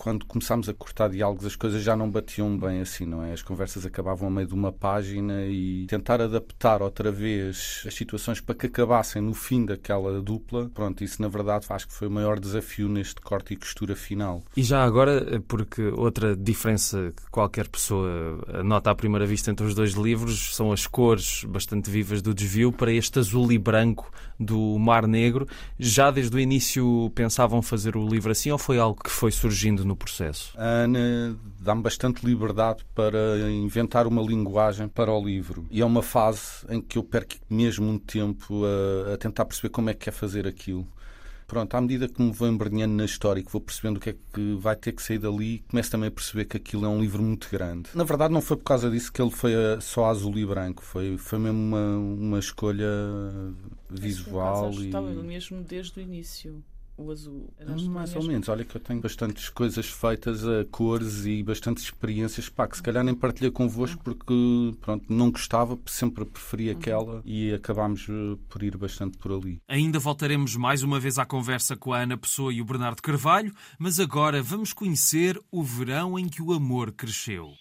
Quando 0.00 0.24
começámos 0.24 0.66
a 0.66 0.72
cortar 0.72 1.10
diálogos, 1.10 1.44
as 1.44 1.54
coisas 1.54 1.82
já 1.82 1.94
não 1.94 2.10
batiam 2.10 2.56
bem 2.56 2.80
assim, 2.80 3.04
não 3.04 3.22
é? 3.22 3.34
As 3.34 3.42
conversas 3.42 3.84
acabavam 3.84 4.28
a 4.28 4.30
meio 4.30 4.46
de 4.46 4.54
uma 4.54 4.72
página 4.72 5.44
e 5.44 5.84
tentar 5.88 6.22
adaptar 6.22 6.80
outra 6.80 7.12
vez 7.12 7.82
as 7.86 7.92
situações 7.92 8.40
para 8.40 8.54
que 8.54 8.64
acabassem 8.64 9.20
no 9.20 9.34
fim 9.34 9.66
daquela 9.66 10.22
dupla, 10.22 10.70
pronto, 10.72 11.04
isso 11.04 11.20
na 11.20 11.28
verdade 11.28 11.66
acho 11.68 11.86
que 11.86 11.92
foi 11.92 12.08
o 12.08 12.10
maior 12.10 12.40
desafio 12.40 12.88
neste 12.88 13.20
corte 13.20 13.52
e 13.52 13.56
costura 13.58 13.94
final. 13.94 14.42
E 14.56 14.62
já 14.62 14.82
agora, 14.82 15.38
porque 15.46 15.82
outra 15.88 16.34
diferença 16.34 17.12
que 17.14 17.30
qualquer 17.30 17.68
pessoa 17.68 18.62
nota 18.64 18.90
à 18.90 18.94
primeira 18.94 19.26
vista 19.26 19.50
entre 19.50 19.66
os 19.66 19.74
dois 19.74 19.92
livros 19.92 20.56
são 20.56 20.72
as 20.72 20.86
cores 20.86 21.44
bastante 21.44 21.90
vivas 21.90 22.22
do 22.22 22.32
desvio 22.32 22.72
para 22.72 22.90
este 22.90 23.18
azul 23.18 23.52
e 23.52 23.58
branco 23.58 24.10
do 24.38 24.78
Mar 24.78 25.06
Negro. 25.06 25.46
Já 25.78 26.10
desde 26.10 26.34
o 26.34 26.40
início 26.40 27.12
pensavam 27.14 27.60
fazer 27.60 27.98
o 27.98 28.08
livro 28.08 28.32
assim 28.32 28.50
ou 28.50 28.56
foi 28.56 28.78
algo 28.78 28.98
que 29.04 29.10
foi 29.10 29.30
surgindo 29.30 29.89
no 29.90 29.96
processo? 29.96 30.52
A 30.56 30.64
Ana 30.84 31.36
dá-me 31.58 31.82
bastante 31.82 32.24
liberdade 32.24 32.84
para 32.94 33.50
inventar 33.50 34.06
uma 34.06 34.22
linguagem 34.22 34.88
para 34.88 35.12
o 35.12 35.22
livro. 35.22 35.66
E 35.70 35.80
é 35.80 35.84
uma 35.84 36.02
fase 36.02 36.64
em 36.68 36.80
que 36.80 36.96
eu 36.96 37.02
perco 37.02 37.34
mesmo 37.48 37.88
um 37.88 37.98
tempo 37.98 38.62
a, 38.64 39.14
a 39.14 39.16
tentar 39.16 39.44
perceber 39.44 39.70
como 39.70 39.90
é 39.90 39.94
que 39.94 40.04
quer 40.04 40.12
fazer 40.12 40.46
aquilo. 40.46 40.86
Pronto, 41.46 41.74
à 41.74 41.80
medida 41.80 42.06
que 42.06 42.22
me 42.22 42.30
vou 42.30 42.46
embrenhando 42.46 42.94
na 42.94 43.04
história 43.04 43.40
e 43.40 43.44
que 43.44 43.50
vou 43.50 43.60
percebendo 43.60 43.96
o 43.96 44.00
que 44.00 44.10
é 44.10 44.14
que 44.32 44.54
vai 44.60 44.76
ter 44.76 44.92
que 44.92 45.02
sair 45.02 45.18
dali, 45.18 45.64
começo 45.68 45.90
também 45.90 46.06
a 46.06 46.12
perceber 46.12 46.44
que 46.44 46.56
aquilo 46.56 46.84
é 46.84 46.88
um 46.88 47.00
livro 47.00 47.20
muito 47.20 47.48
grande. 47.50 47.90
Na 47.92 48.04
verdade, 48.04 48.32
não 48.32 48.40
foi 48.40 48.56
por 48.56 48.62
causa 48.62 48.88
disso 48.88 49.12
que 49.12 49.20
ele 49.20 49.32
foi 49.32 49.52
só 49.80 50.04
azul 50.04 50.38
e 50.38 50.46
branco, 50.46 50.80
foi, 50.84 51.18
foi 51.18 51.40
mesmo 51.40 51.58
uma, 51.58 51.96
uma 51.96 52.38
escolha 52.38 52.86
visual 53.90 54.70
Isso, 54.70 54.82
e. 54.82 54.86
Estava 54.86 55.10
mesmo 55.10 55.64
desde 55.64 55.98
o 55.98 56.00
início, 56.00 56.62
o 57.02 57.10
azul. 57.10 57.52
Era 57.58 57.72
Hum, 57.72 57.90
Mais 57.90 58.14
ou 58.14 58.22
menos, 58.22 58.48
olha 58.48 58.64
que 58.64 58.76
eu 58.76 58.80
tenho 58.80 59.00
bastantes 59.00 59.48
coisas 59.48 59.86
feitas 59.86 60.46
a 60.46 60.64
cores 60.70 61.24
e 61.26 61.42
bastantes 61.42 61.84
experiências 61.84 62.48
pá, 62.48 62.66
que 62.68 62.76
se 62.76 62.82
calhar 62.82 63.02
nem 63.04 63.14
partilhei 63.14 63.50
convosco 63.50 64.02
porque 64.02 64.74
pronto, 64.80 65.04
não 65.08 65.30
gostava, 65.30 65.78
sempre 65.86 66.24
preferi 66.24 66.70
aquela 66.70 67.22
e 67.24 67.52
acabámos 67.52 68.06
eh, 68.08 68.36
por 68.48 68.62
ir 68.62 68.76
bastante 68.76 69.18
por 69.18 69.32
ali. 69.32 69.60
Ainda 69.68 69.98
voltaremos 69.98 70.56
mais 70.56 70.82
uma 70.82 70.98
vez 71.00 71.18
à 71.18 71.24
conversa 71.24 71.76
com 71.76 71.92
a 71.92 72.00
Ana 72.02 72.16
Pessoa 72.16 72.52
e 72.52 72.60
o 72.60 72.64
Bernardo 72.64 73.02
Carvalho, 73.02 73.52
mas 73.78 73.98
agora 74.00 74.42
vamos 74.42 74.72
conhecer 74.72 75.40
o 75.50 75.62
verão 75.62 76.18
em 76.18 76.28
que 76.28 76.42
o 76.42 76.52
amor 76.52 76.92
cresceu. 76.92 77.52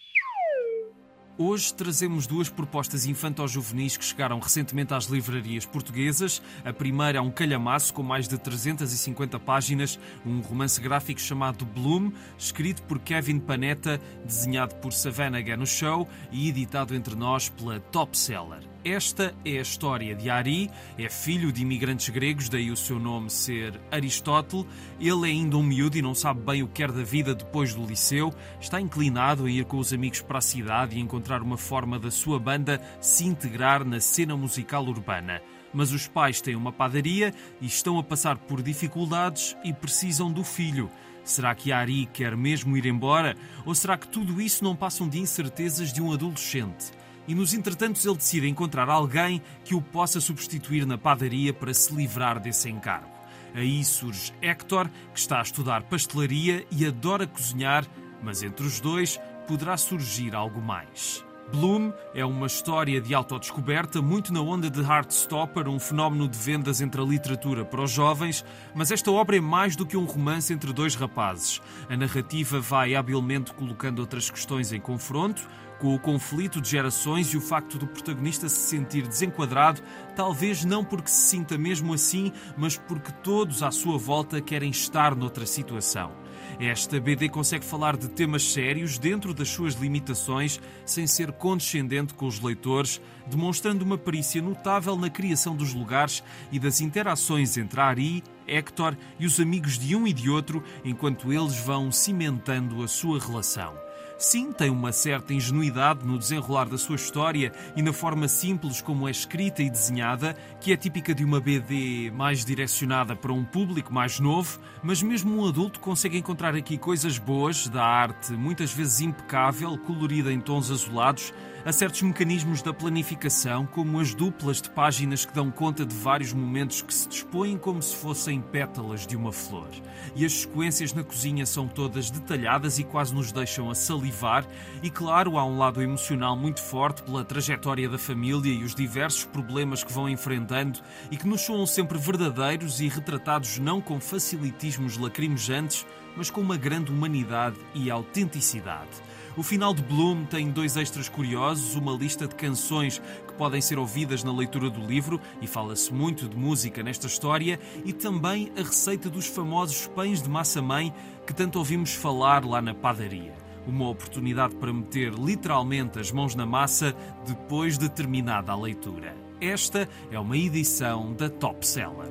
Hoje 1.41 1.73
trazemos 1.73 2.27
duas 2.27 2.49
propostas 2.49 3.05
infanto-juvenis 3.05 3.95
que 3.95 4.03
chegaram 4.03 4.39
recentemente 4.39 4.93
às 4.93 5.05
livrarias 5.05 5.65
portuguesas. 5.65 6.41
A 6.65 6.73
primeira 6.73 7.19
é 7.19 7.21
um 7.21 7.31
calhamaço 7.31 7.93
com 7.93 8.03
mais 8.03 8.27
de 8.27 8.37
350 8.37 9.39
páginas, 9.39 9.97
um 10.25 10.41
romance 10.41 10.81
gráfico 10.81 11.21
chamado 11.21 11.63
Bloom, 11.63 12.11
escrito 12.37 12.83
por 12.83 12.99
Kevin 12.99 13.39
Panetta, 13.39 14.01
desenhado 14.25 14.75
por 14.75 14.91
Savannah 14.91 15.39
Gano 15.39 15.65
Show 15.65 16.09
e 16.29 16.49
editado 16.49 16.93
entre 16.93 17.15
nós 17.15 17.47
pela 17.47 17.79
Top 17.79 18.17
Seller. 18.17 18.68
Esta 18.83 19.35
é 19.43 19.57
a 19.57 19.61
história 19.61 20.15
de 20.15 20.29
Ari, 20.29 20.71
é 20.97 21.09
filho 21.09 21.51
de 21.51 21.63
imigrantes 21.63 22.07
gregos, 22.07 22.47
daí 22.47 22.71
o 22.71 22.77
seu 22.77 22.97
nome 22.97 23.29
ser 23.29 23.77
Aristóteles. 23.91 24.65
Ele 25.01 25.27
é 25.27 25.31
ainda 25.31 25.57
um 25.57 25.63
miúdo 25.63 25.97
e 25.97 26.01
não 26.01 26.15
sabe 26.15 26.39
bem 26.39 26.63
o 26.63 26.67
que 26.67 26.75
quer 26.75 26.89
da 26.89 27.03
vida 27.03 27.35
depois 27.35 27.73
do 27.73 27.85
liceu. 27.85 28.33
Está 28.59 28.79
inclinado 28.79 29.45
a 29.45 29.51
ir 29.51 29.65
com 29.65 29.77
os 29.77 29.91
amigos 29.91 30.21
para 30.21 30.37
a 30.37 30.41
cidade 30.41 30.95
e 30.95 31.01
encontrar 31.01 31.41
uma 31.41 31.57
forma 31.57 31.99
da 31.99 32.09
sua 32.09 32.39
banda 32.39 32.81
se 33.01 33.25
integrar 33.25 33.83
na 33.83 33.99
cena 33.99 34.37
musical 34.37 34.85
urbana. 34.85 35.41
Mas 35.73 35.91
os 35.91 36.07
pais 36.07 36.39
têm 36.39 36.55
uma 36.55 36.71
padaria 36.71 37.33
e 37.59 37.65
estão 37.65 37.99
a 37.99 38.03
passar 38.03 38.37
por 38.37 38.61
dificuldades 38.61 39.57
e 39.61 39.73
precisam 39.73 40.31
do 40.31 40.43
filho. 40.43 40.89
Será 41.25 41.53
que 41.53 41.73
Ari 41.73 42.05
quer 42.13 42.35
mesmo 42.37 42.77
ir 42.77 42.85
embora? 42.85 43.35
Ou 43.65 43.75
será 43.75 43.97
que 43.97 44.07
tudo 44.07 44.41
isso 44.41 44.63
não 44.63 44.73
passam 44.73 45.09
de 45.09 45.19
incertezas 45.19 45.91
de 45.91 46.01
um 46.01 46.13
adolescente? 46.13 46.97
E 47.29 47.35
nos 47.35 47.53
entretantos 47.53 48.03
ele 48.07 48.17
decide 48.17 48.49
encontrar 48.49 48.89
alguém 48.89 49.39
que 49.63 49.75
o 49.75 49.81
possa 49.81 50.19
substituir 50.19 50.83
na 50.83 50.97
padaria 50.97 51.53
para 51.53 51.71
se 51.75 51.95
livrar 51.95 52.39
desse 52.39 52.67
encargo. 52.67 53.07
Aí 53.53 53.85
surge 53.85 54.33
Hector, 54.41 54.89
que 55.13 55.19
está 55.19 55.37
a 55.37 55.43
estudar 55.43 55.83
pastelaria 55.83 56.65
e 56.71 56.87
adora 56.87 57.27
cozinhar, 57.27 57.85
mas 58.23 58.41
entre 58.41 58.65
os 58.65 58.79
dois 58.79 59.19
poderá 59.47 59.77
surgir 59.77 60.33
algo 60.33 60.59
mais. 60.59 61.23
Bloom 61.51 61.93
é 62.15 62.25
uma 62.25 62.47
história 62.47 62.99
de 62.99 63.13
autodescoberta 63.13 64.01
muito 64.01 64.33
na 64.33 64.41
onda 64.41 64.69
de 64.69 64.81
Heartstopper, 64.81 65.67
um 65.67 65.79
fenómeno 65.79 66.27
de 66.27 66.37
vendas 66.37 66.81
entre 66.81 66.99
a 66.99 67.03
literatura 67.03 67.63
para 67.63 67.83
os 67.83 67.91
jovens, 67.91 68.43
mas 68.73 68.89
esta 68.89 69.11
obra 69.11 69.37
é 69.37 69.41
mais 69.41 69.75
do 69.75 69.85
que 69.85 69.97
um 69.97 70.05
romance 70.05 70.51
entre 70.51 70.73
dois 70.73 70.95
rapazes. 70.95 71.61
A 71.87 71.95
narrativa 71.95 72.59
vai 72.59 72.95
habilmente 72.95 73.53
colocando 73.53 73.99
outras 73.99 74.29
questões 74.31 74.71
em 74.71 74.79
confronto, 74.79 75.47
com 75.79 75.95
o 75.95 75.99
conflito 75.99 76.61
de 76.61 76.69
gerações 76.69 77.27
e 77.27 77.37
o 77.37 77.41
facto 77.41 77.77
do 77.77 77.87
protagonista 77.87 78.49
se 78.49 78.59
sentir 78.69 79.07
desenquadrado, 79.07 79.81
talvez 80.15 80.65
não 80.65 80.83
porque 80.83 81.09
se 81.09 81.29
sinta 81.29 81.57
mesmo 81.57 81.93
assim, 81.93 82.31
mas 82.57 82.77
porque 82.77 83.11
todos 83.23 83.63
à 83.63 83.71
sua 83.71 83.97
volta 83.97 84.41
querem 84.41 84.69
estar 84.69 85.15
noutra 85.15 85.45
situação. 85.45 86.11
Esta 86.59 86.99
BD 86.99 87.29
consegue 87.29 87.63
falar 87.63 87.95
de 87.95 88.09
temas 88.09 88.51
sérios 88.51 88.97
dentro 88.97 89.33
das 89.33 89.47
suas 89.47 89.75
limitações, 89.75 90.59
sem 90.85 91.07
ser 91.07 91.31
condescendente 91.31 92.13
com 92.13 92.27
os 92.27 92.41
leitores, 92.41 92.99
demonstrando 93.27 93.85
uma 93.85 93.97
perícia 93.97 94.41
notável 94.41 94.97
na 94.97 95.09
criação 95.09 95.55
dos 95.55 95.73
lugares 95.73 96.21
e 96.51 96.59
das 96.59 96.81
interações 96.81 97.57
entre 97.57 97.79
Ari, 97.79 98.23
Hector 98.45 98.97
e 99.17 99.25
os 99.25 99.39
amigos 99.39 99.79
de 99.79 99.95
um 99.95 100.05
e 100.05 100.11
de 100.11 100.29
outro, 100.29 100.61
enquanto 100.83 101.31
eles 101.31 101.57
vão 101.59 101.91
cimentando 101.91 102.83
a 102.83 102.87
sua 102.89 103.19
relação. 103.19 103.88
Sim, 104.19 104.51
tem 104.51 104.69
uma 104.69 104.91
certa 104.91 105.33
ingenuidade 105.33 106.05
no 106.05 106.19
desenrolar 106.19 106.67
da 106.67 106.77
sua 106.77 106.97
história 106.97 107.53
e 107.73 107.81
na 107.81 107.93
forma 107.93 108.27
simples 108.27 108.81
como 108.81 109.07
é 109.07 109.11
escrita 109.11 109.63
e 109.63 109.69
desenhada, 109.69 110.35
que 110.59 110.73
é 110.73 110.77
típica 110.77 111.15
de 111.15 111.23
uma 111.23 111.39
BD 111.39 112.11
mais 112.11 112.43
direcionada 112.43 113.15
para 113.15 113.31
um 113.31 113.45
público 113.45 113.93
mais 113.93 114.19
novo, 114.19 114.59
mas 114.83 115.01
mesmo 115.01 115.41
um 115.41 115.47
adulto 115.47 115.79
consegue 115.79 116.17
encontrar 116.17 116.53
aqui 116.53 116.77
coisas 116.77 117.17
boas 117.17 117.69
da 117.69 117.85
arte, 117.85 118.33
muitas 118.33 118.73
vezes 118.73 118.99
impecável, 118.99 119.77
colorida 119.77 120.33
em 120.33 120.41
tons 120.41 120.69
azulados, 120.69 121.33
a 121.65 121.71
certos 121.71 122.01
mecanismos 122.01 122.61
da 122.61 122.73
planificação, 122.73 123.65
como 123.65 123.99
as 123.99 124.13
duplas 124.13 124.61
de 124.61 124.69
páginas 124.69 125.25
que 125.25 125.33
dão 125.33 125.51
conta 125.51 125.85
de 125.85 125.93
vários 125.93 126.31
momentos 126.31 126.81
que 126.81 126.93
se 126.93 127.07
dispõem 127.07 127.57
como 127.57 127.81
se 127.81 127.95
fossem 127.95 128.41
pétalas 128.41 129.05
de 129.05 129.15
uma 129.15 129.31
flor. 129.31 129.69
E 130.15 130.25
as 130.25 130.33
sequências 130.33 130.93
na 130.93 131.03
cozinha 131.03 131.45
são 131.45 131.67
todas 131.67 132.09
detalhadas 132.09 132.79
e 132.79 132.83
quase 132.83 133.13
nos 133.13 133.31
deixam 133.31 133.69
a 133.69 133.75
salivar. 133.75 134.47
E 134.81 134.89
claro, 134.89 135.37
há 135.37 135.45
um 135.45 135.57
lado 135.57 135.81
emocional 135.81 136.35
muito 136.35 136.61
forte 136.61 137.03
pela 137.03 137.25
trajetória 137.25 137.89
da 137.89 137.97
família 137.97 138.53
e 138.53 138.63
os 138.63 138.73
diversos 138.73 139.25
problemas 139.25 139.83
que 139.83 139.93
vão 139.93 140.09
enfrentando 140.09 140.79
e 141.11 141.17
que 141.17 141.27
nos 141.27 141.41
soam 141.41 141.65
sempre 141.65 141.97
verdadeiros 141.97 142.79
e 142.79 142.87
retratados 142.87 143.59
não 143.59 143.81
com 143.81 143.99
facilitismos 143.99 144.97
lacrimejantes, 144.97 145.85
mas 146.15 146.29
com 146.29 146.41
uma 146.41 146.57
grande 146.57 146.91
humanidade 146.91 147.57
e 147.73 147.91
autenticidade. 147.91 149.08
O 149.37 149.43
final 149.43 149.73
de 149.73 149.81
Bloom 149.83 150.25
tem 150.25 150.49
dois 150.49 150.75
extras 150.75 151.07
curiosos, 151.07 151.75
uma 151.75 151.91
lista 151.91 152.27
de 152.27 152.35
canções 152.35 152.99
que 153.27 153.33
podem 153.33 153.61
ser 153.61 153.77
ouvidas 153.77 154.23
na 154.23 154.33
leitura 154.33 154.69
do 154.69 154.85
livro, 154.85 155.19
e 155.41 155.47
fala-se 155.47 155.93
muito 155.93 156.27
de 156.27 156.35
música 156.35 156.83
nesta 156.83 157.07
história, 157.07 157.59
e 157.85 157.93
também 157.93 158.51
a 158.57 158.61
receita 158.61 159.09
dos 159.09 159.27
famosos 159.27 159.87
pães 159.87 160.21
de 160.21 160.29
massa-mãe 160.29 160.93
que 161.25 161.33
tanto 161.33 161.59
ouvimos 161.59 161.93
falar 161.93 162.43
lá 162.43 162.61
na 162.61 162.73
padaria. 162.73 163.33
Uma 163.67 163.87
oportunidade 163.89 164.55
para 164.55 164.73
meter 164.73 165.13
literalmente 165.13 165.99
as 165.99 166.11
mãos 166.11 166.33
na 166.33 166.45
massa 166.45 166.95
depois 167.25 167.77
de 167.77 167.87
terminada 167.87 168.51
a 168.51 168.55
leitura. 168.55 169.15
Esta 169.39 169.87
é 170.11 170.19
uma 170.19 170.35
edição 170.35 171.13
da 171.13 171.29
Top 171.29 171.65
Seller. 171.65 172.09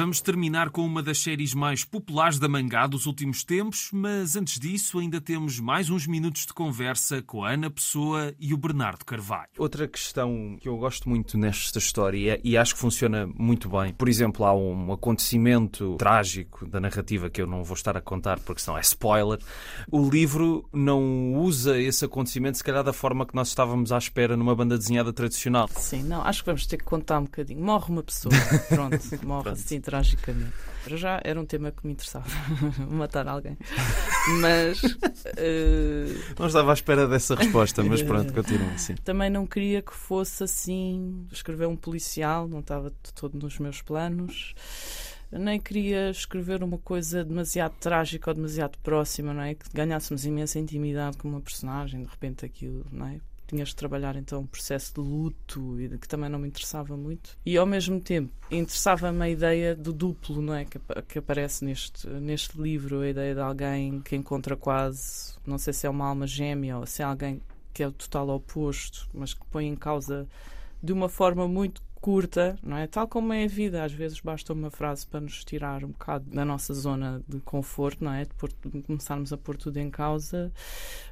Vamos 0.00 0.22
terminar 0.22 0.70
com 0.70 0.80
uma 0.80 1.02
das 1.02 1.18
séries 1.18 1.52
mais 1.52 1.84
populares 1.84 2.38
da 2.38 2.48
mangá 2.48 2.86
dos 2.86 3.04
últimos 3.04 3.44
tempos, 3.44 3.90
mas 3.92 4.34
antes 4.34 4.58
disso 4.58 4.98
ainda 4.98 5.20
temos 5.20 5.60
mais 5.60 5.90
uns 5.90 6.06
minutos 6.06 6.46
de 6.46 6.54
conversa 6.54 7.20
com 7.20 7.44
a 7.44 7.50
Ana 7.50 7.68
Pessoa 7.68 8.34
e 8.40 8.54
o 8.54 8.56
Bernardo 8.56 9.04
Carvalho. 9.04 9.50
Outra 9.58 9.86
questão 9.86 10.56
que 10.58 10.66
eu 10.66 10.78
gosto 10.78 11.06
muito 11.06 11.36
nesta 11.36 11.78
história 11.78 12.40
e 12.42 12.56
acho 12.56 12.76
que 12.76 12.80
funciona 12.80 13.28
muito 13.36 13.68
bem, 13.68 13.92
por 13.92 14.08
exemplo, 14.08 14.46
há 14.46 14.54
um 14.54 14.90
acontecimento 14.90 15.96
trágico 15.98 16.66
da 16.66 16.80
narrativa 16.80 17.28
que 17.28 17.42
eu 17.42 17.46
não 17.46 17.62
vou 17.62 17.74
estar 17.74 17.94
a 17.94 18.00
contar 18.00 18.40
porque 18.40 18.62
senão 18.62 18.78
é 18.78 18.80
spoiler. 18.80 19.38
O 19.92 20.08
livro 20.08 20.66
não 20.72 21.34
usa 21.34 21.78
esse 21.78 22.06
acontecimento 22.06 22.56
se 22.56 22.64
calhar 22.64 22.82
da 22.82 22.94
forma 22.94 23.26
que 23.26 23.34
nós 23.34 23.48
estávamos 23.48 23.92
à 23.92 23.98
espera 23.98 24.34
numa 24.34 24.54
banda 24.56 24.78
desenhada 24.78 25.12
tradicional. 25.12 25.68
Sim, 25.76 26.04
não, 26.04 26.22
acho 26.22 26.40
que 26.40 26.46
vamos 26.46 26.64
ter 26.64 26.78
que 26.78 26.84
contar 26.84 27.18
um 27.18 27.24
bocadinho. 27.24 27.62
Morre 27.62 27.92
uma 27.92 28.02
pessoa, 28.02 28.34
pronto, 28.70 28.98
morre 29.26 29.50
assim 29.50 29.78
tragicamente. 29.90 30.52
Para 30.84 30.96
já 30.96 31.20
era 31.22 31.38
um 31.38 31.44
tema 31.44 31.70
que 31.70 31.86
me 31.86 31.92
interessava, 31.92 32.26
matar 32.88 33.28
alguém. 33.28 33.58
Mas. 34.40 34.82
Uh... 34.82 36.34
Não 36.38 36.46
estava 36.46 36.70
à 36.70 36.74
espera 36.74 37.06
dessa 37.06 37.34
resposta, 37.34 37.82
mas 37.82 38.02
pronto, 38.02 38.32
continua 38.34 38.70
assim. 38.72 38.94
Também 38.94 39.28
não 39.28 39.46
queria 39.46 39.82
que 39.82 39.92
fosse 39.92 40.44
assim. 40.44 41.26
Escrever 41.30 41.66
um 41.66 41.76
policial, 41.76 42.48
não 42.48 42.60
estava 42.60 42.92
todo 43.14 43.38
nos 43.38 43.58
meus 43.58 43.82
planos 43.82 44.54
nem 45.32 45.60
queria 45.60 46.10
escrever 46.10 46.62
uma 46.62 46.78
coisa 46.78 47.24
demasiado 47.24 47.74
trágica 47.78 48.30
ou 48.30 48.34
demasiado 48.34 48.76
próxima, 48.78 49.32
não 49.32 49.42
é? 49.42 49.54
Que 49.54 49.64
ganhássemos 49.72 50.24
imensa 50.24 50.58
intimidade 50.58 51.16
com 51.18 51.28
uma 51.28 51.40
personagem, 51.40 52.02
de 52.02 52.10
repente 52.10 52.44
aquilo, 52.44 52.84
não 52.90 53.06
é? 53.06 53.20
Tinhas 53.50 53.68
de 53.68 53.76
trabalhar 53.76 54.16
então 54.16 54.40
um 54.40 54.46
processo 54.46 54.94
de 54.94 55.00
luto 55.00 55.80
e 55.80 55.88
que 55.98 56.08
também 56.08 56.30
não 56.30 56.38
me 56.38 56.48
interessava 56.48 56.96
muito. 56.96 57.36
E 57.44 57.56
ao 57.56 57.66
mesmo 57.66 58.00
tempo 58.00 58.32
interessava-me 58.50 59.22
a 59.22 59.28
ideia 59.28 59.74
do 59.74 59.92
duplo, 59.92 60.40
não 60.40 60.54
é? 60.54 60.64
Que, 60.64 60.78
que 61.08 61.18
aparece 61.18 61.64
neste, 61.64 62.06
neste 62.08 62.60
livro, 62.60 63.00
a 63.00 63.08
ideia 63.08 63.34
de 63.34 63.40
alguém 63.40 64.00
que 64.00 64.16
encontra 64.16 64.56
quase, 64.56 65.34
não 65.46 65.58
sei 65.58 65.72
se 65.72 65.86
é 65.86 65.90
uma 65.90 66.06
alma 66.06 66.26
gêmea 66.26 66.78
ou 66.78 66.86
se 66.86 67.02
é 67.02 67.04
alguém 67.04 67.40
que 67.72 67.82
é 67.82 67.88
o 67.88 67.92
total 67.92 68.28
oposto, 68.30 69.08
mas 69.12 69.34
que 69.34 69.44
põe 69.46 69.66
em 69.66 69.76
causa 69.76 70.26
de 70.82 70.92
uma 70.92 71.08
forma 71.08 71.46
muito 71.46 71.82
curta, 72.00 72.58
não 72.62 72.76
é? 72.76 72.86
Tal 72.86 73.06
como 73.06 73.32
é 73.32 73.44
a 73.44 73.48
vida, 73.48 73.84
às 73.84 73.92
vezes 73.92 74.20
basta 74.20 74.52
uma 74.52 74.70
frase 74.70 75.06
para 75.06 75.20
nos 75.20 75.44
tirar 75.44 75.84
um 75.84 75.88
bocado 75.88 76.24
da 76.30 76.44
nossa 76.44 76.72
zona 76.72 77.22
de 77.28 77.38
conforto, 77.40 78.04
não 78.04 78.12
é? 78.12 78.24
De, 78.24 78.70
de 78.70 78.82
começarmos 78.82 79.32
a 79.32 79.36
pôr 79.36 79.56
tudo 79.56 79.76
em 79.78 79.90
causa. 79.90 80.50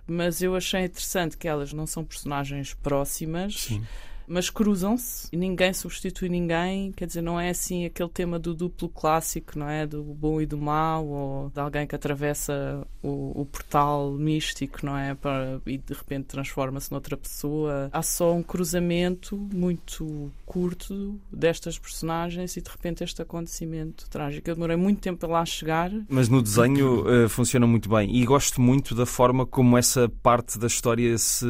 Mas 0.07 0.40
eu 0.42 0.57
achei 0.57 0.85
interessante 0.85 1.37
que 1.37 1.46
elas 1.46 1.72
não 1.72 1.87
são 1.87 2.05
personagens 2.05 2.74
próximas. 2.74 3.55
Sim 3.55 3.85
mas 4.29 4.51
cruzam-se 4.51 5.29
e 5.33 5.37
ninguém 5.37 5.73
substitui 5.73 6.29
ninguém. 6.29 6.93
Quer 6.93 7.07
dizer, 7.07 7.23
não 7.23 7.38
é 7.38 7.51
assim 7.51 7.85
aquele 7.85 8.09
tema 8.09 8.38
do 8.38 8.55
duplo 8.55 8.88
clássico, 8.88 9.59
não 9.59 9.69
é? 9.69 9.87
Do 9.87 10.03
bom 10.03 10.41
e 10.41 10.47
do 10.47 10.59
mau, 10.59 11.07
ou 11.07 11.51
de 11.51 11.61
alguém 11.61 11.87
que 11.87 11.95
atravessa 11.95 12.87
o, 13.03 13.41
o 13.41 13.47
portal 13.47 14.12
místico, 14.12 14.85
não 14.85 14.97
é? 14.97 15.14
Para, 15.14 15.61
e 15.67 15.79
de 15.79 15.95
repente 15.95 16.27
transforma-se 16.27 16.91
noutra 16.91 17.17
pessoa. 17.17 17.88
Há 17.93 18.03
só 18.03 18.35
um 18.35 18.43
cruzamento 18.43 19.37
muito 19.53 20.31
curto 20.45 21.21
destas 21.31 21.79
personagens 21.79 22.57
e 22.57 22.61
de 22.61 22.71
repente 22.71 23.05
este 23.05 23.23
acontecimento 23.23 24.09
trágico. 24.09 24.49
Eu 24.49 24.55
demorei 24.55 24.77
muito 24.77 25.01
tempo 25.01 25.25
a 25.27 25.29
lá 25.29 25.45
chegar. 25.45 25.91
Mas 26.09 26.29
no 26.29 26.43
desenho 26.43 27.03
uh, 27.03 27.29
funciona 27.29 27.67
muito 27.67 27.88
bem 27.88 28.14
e 28.17 28.25
gosto 28.25 28.61
muito 28.61 28.95
da 28.95 29.07
forma 29.07 29.47
como 29.47 29.77
essa 29.77 30.09
parte 30.23 30.59
da 30.59 30.67
história 30.67 31.17
se 31.19 31.47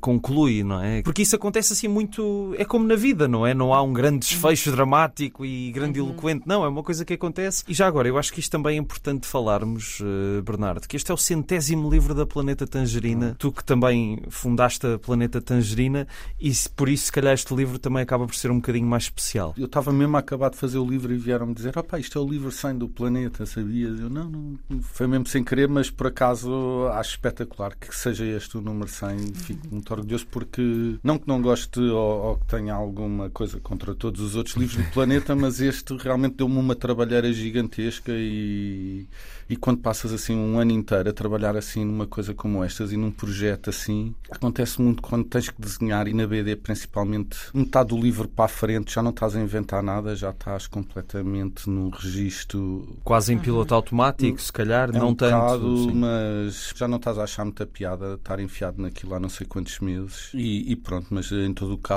conclui, 0.00 0.62
não 0.62 0.82
é? 0.82 1.02
Porque 1.02 1.22
isso 1.22 1.36
acontece 1.36 1.72
assim 1.72 1.88
muito 1.88 2.13
muito. 2.22 2.54
É 2.56 2.64
como 2.64 2.86
na 2.86 2.94
vida, 2.94 3.26
não 3.26 3.46
é? 3.46 3.54
Não 3.54 3.74
há 3.74 3.82
um 3.82 3.92
grande 3.92 4.20
desfecho 4.20 4.70
dramático 4.70 5.44
e 5.44 5.70
grandiloquente. 5.72 6.40
Uhum. 6.40 6.46
Não, 6.46 6.64
é 6.64 6.68
uma 6.68 6.82
coisa 6.82 7.04
que 7.04 7.14
acontece. 7.14 7.64
E 7.68 7.74
já 7.74 7.86
agora, 7.86 8.08
eu 8.08 8.18
acho 8.18 8.32
que 8.32 8.40
isto 8.40 8.50
também 8.50 8.76
é 8.76 8.80
importante 8.80 9.26
falarmos, 9.26 10.00
uh, 10.00 10.42
Bernardo, 10.42 10.86
que 10.86 10.96
este 10.96 11.10
é 11.10 11.14
o 11.14 11.16
centésimo 11.16 11.90
livro 11.90 12.14
da 12.14 12.26
Planeta 12.26 12.66
Tangerina. 12.66 13.28
Uhum. 13.28 13.34
Tu 13.34 13.52
que 13.52 13.64
também 13.64 14.22
fundaste 14.28 14.86
a 14.86 14.98
Planeta 14.98 15.40
Tangerina 15.40 16.06
e 16.40 16.52
por 16.76 16.88
isso, 16.88 17.06
se 17.06 17.12
calhar, 17.12 17.34
este 17.34 17.54
livro 17.54 17.78
também 17.78 18.02
acaba 18.02 18.26
por 18.26 18.34
ser 18.34 18.50
um 18.50 18.56
bocadinho 18.56 18.86
mais 18.86 19.04
especial. 19.04 19.54
Eu 19.56 19.66
estava 19.66 19.92
mesmo 19.92 20.16
a 20.16 20.20
acabar 20.20 20.50
de 20.50 20.56
fazer 20.56 20.78
o 20.78 20.86
livro 20.86 21.12
e 21.12 21.16
vieram-me 21.16 21.54
dizer: 21.54 21.76
opá, 21.76 21.98
isto 21.98 22.18
é 22.18 22.22
o 22.22 22.28
livro 22.28 22.50
100 22.50 22.78
do 22.78 22.88
planeta, 22.88 23.46
sabias? 23.46 23.98
Eu 23.98 24.10
não, 24.10 24.24
não, 24.28 24.80
foi 24.80 25.06
mesmo 25.06 25.26
sem 25.26 25.42
querer, 25.42 25.68
mas 25.68 25.90
por 25.90 26.06
acaso 26.06 26.88
acho 26.92 27.10
espetacular 27.10 27.76
que 27.76 27.94
seja 27.94 28.24
este 28.24 28.58
o 28.58 28.60
número 28.60 28.88
100. 28.88 29.34
Fico 29.34 29.68
muito 29.70 29.90
orgulhoso 29.92 30.26
porque, 30.26 30.98
não 31.02 31.18
que 31.18 31.26
não 31.26 31.40
goste 31.40 31.80
ou, 31.80 32.03
ou 32.04 32.36
que 32.36 32.46
tenha 32.46 32.74
alguma 32.74 33.30
coisa 33.30 33.58
contra 33.60 33.94
todos 33.94 34.20
os 34.20 34.36
outros 34.36 34.56
livros 34.56 34.84
do 34.84 34.90
planeta, 34.92 35.34
mas 35.34 35.60
este 35.60 35.96
realmente 35.96 36.36
deu-me 36.36 36.58
uma 36.58 36.74
trabalheira 36.74 37.32
gigantesca 37.32 38.12
e, 38.14 39.06
e 39.48 39.56
quando 39.56 39.80
passas 39.80 40.12
assim 40.12 40.34
um 40.34 40.58
ano 40.58 40.72
inteiro 40.72 41.10
a 41.10 41.12
trabalhar 41.12 41.56
assim 41.56 41.84
numa 41.84 42.06
coisa 42.06 42.34
como 42.34 42.62
estas 42.62 42.92
e 42.92 42.96
num 42.96 43.10
projeto 43.10 43.70
assim, 43.70 44.14
acontece 44.30 44.80
muito 44.80 45.02
quando 45.02 45.24
tens 45.24 45.48
que 45.48 45.60
desenhar 45.60 46.08
e 46.08 46.14
na 46.14 46.26
BD 46.26 46.56
principalmente 46.56 47.38
metade 47.52 47.88
do 47.88 48.00
livro 48.00 48.28
para 48.28 48.46
a 48.46 48.48
frente 48.48 48.94
já 48.94 49.02
não 49.02 49.10
estás 49.10 49.36
a 49.36 49.40
inventar 49.40 49.82
nada, 49.82 50.14
já 50.16 50.30
estás 50.30 50.66
completamente 50.66 51.68
num 51.68 51.90
registro. 51.90 52.96
Quase 53.04 53.32
em 53.32 53.38
piloto 53.38 53.74
automático, 53.74 54.40
se 54.40 54.52
calhar, 54.52 54.90
é 54.90 54.98
não 54.98 55.10
um 55.10 55.14
tanto, 55.14 55.32
bocado, 55.32 55.94
mas 55.94 56.72
já 56.74 56.88
não 56.88 56.96
estás 56.96 57.18
a 57.18 57.24
achar 57.24 57.44
muita 57.44 57.66
piada 57.66 58.14
estar 58.14 58.40
enfiado 58.40 58.80
naquilo 58.80 59.14
há 59.14 59.20
não 59.20 59.28
sei 59.28 59.46
quantos 59.46 59.78
meses 59.80 60.30
e, 60.34 60.72
e 60.72 60.76
pronto, 60.76 61.08
mas 61.10 61.30
em 61.30 61.52
todo 61.52 61.74
o 61.74 61.78
caso 61.78 61.93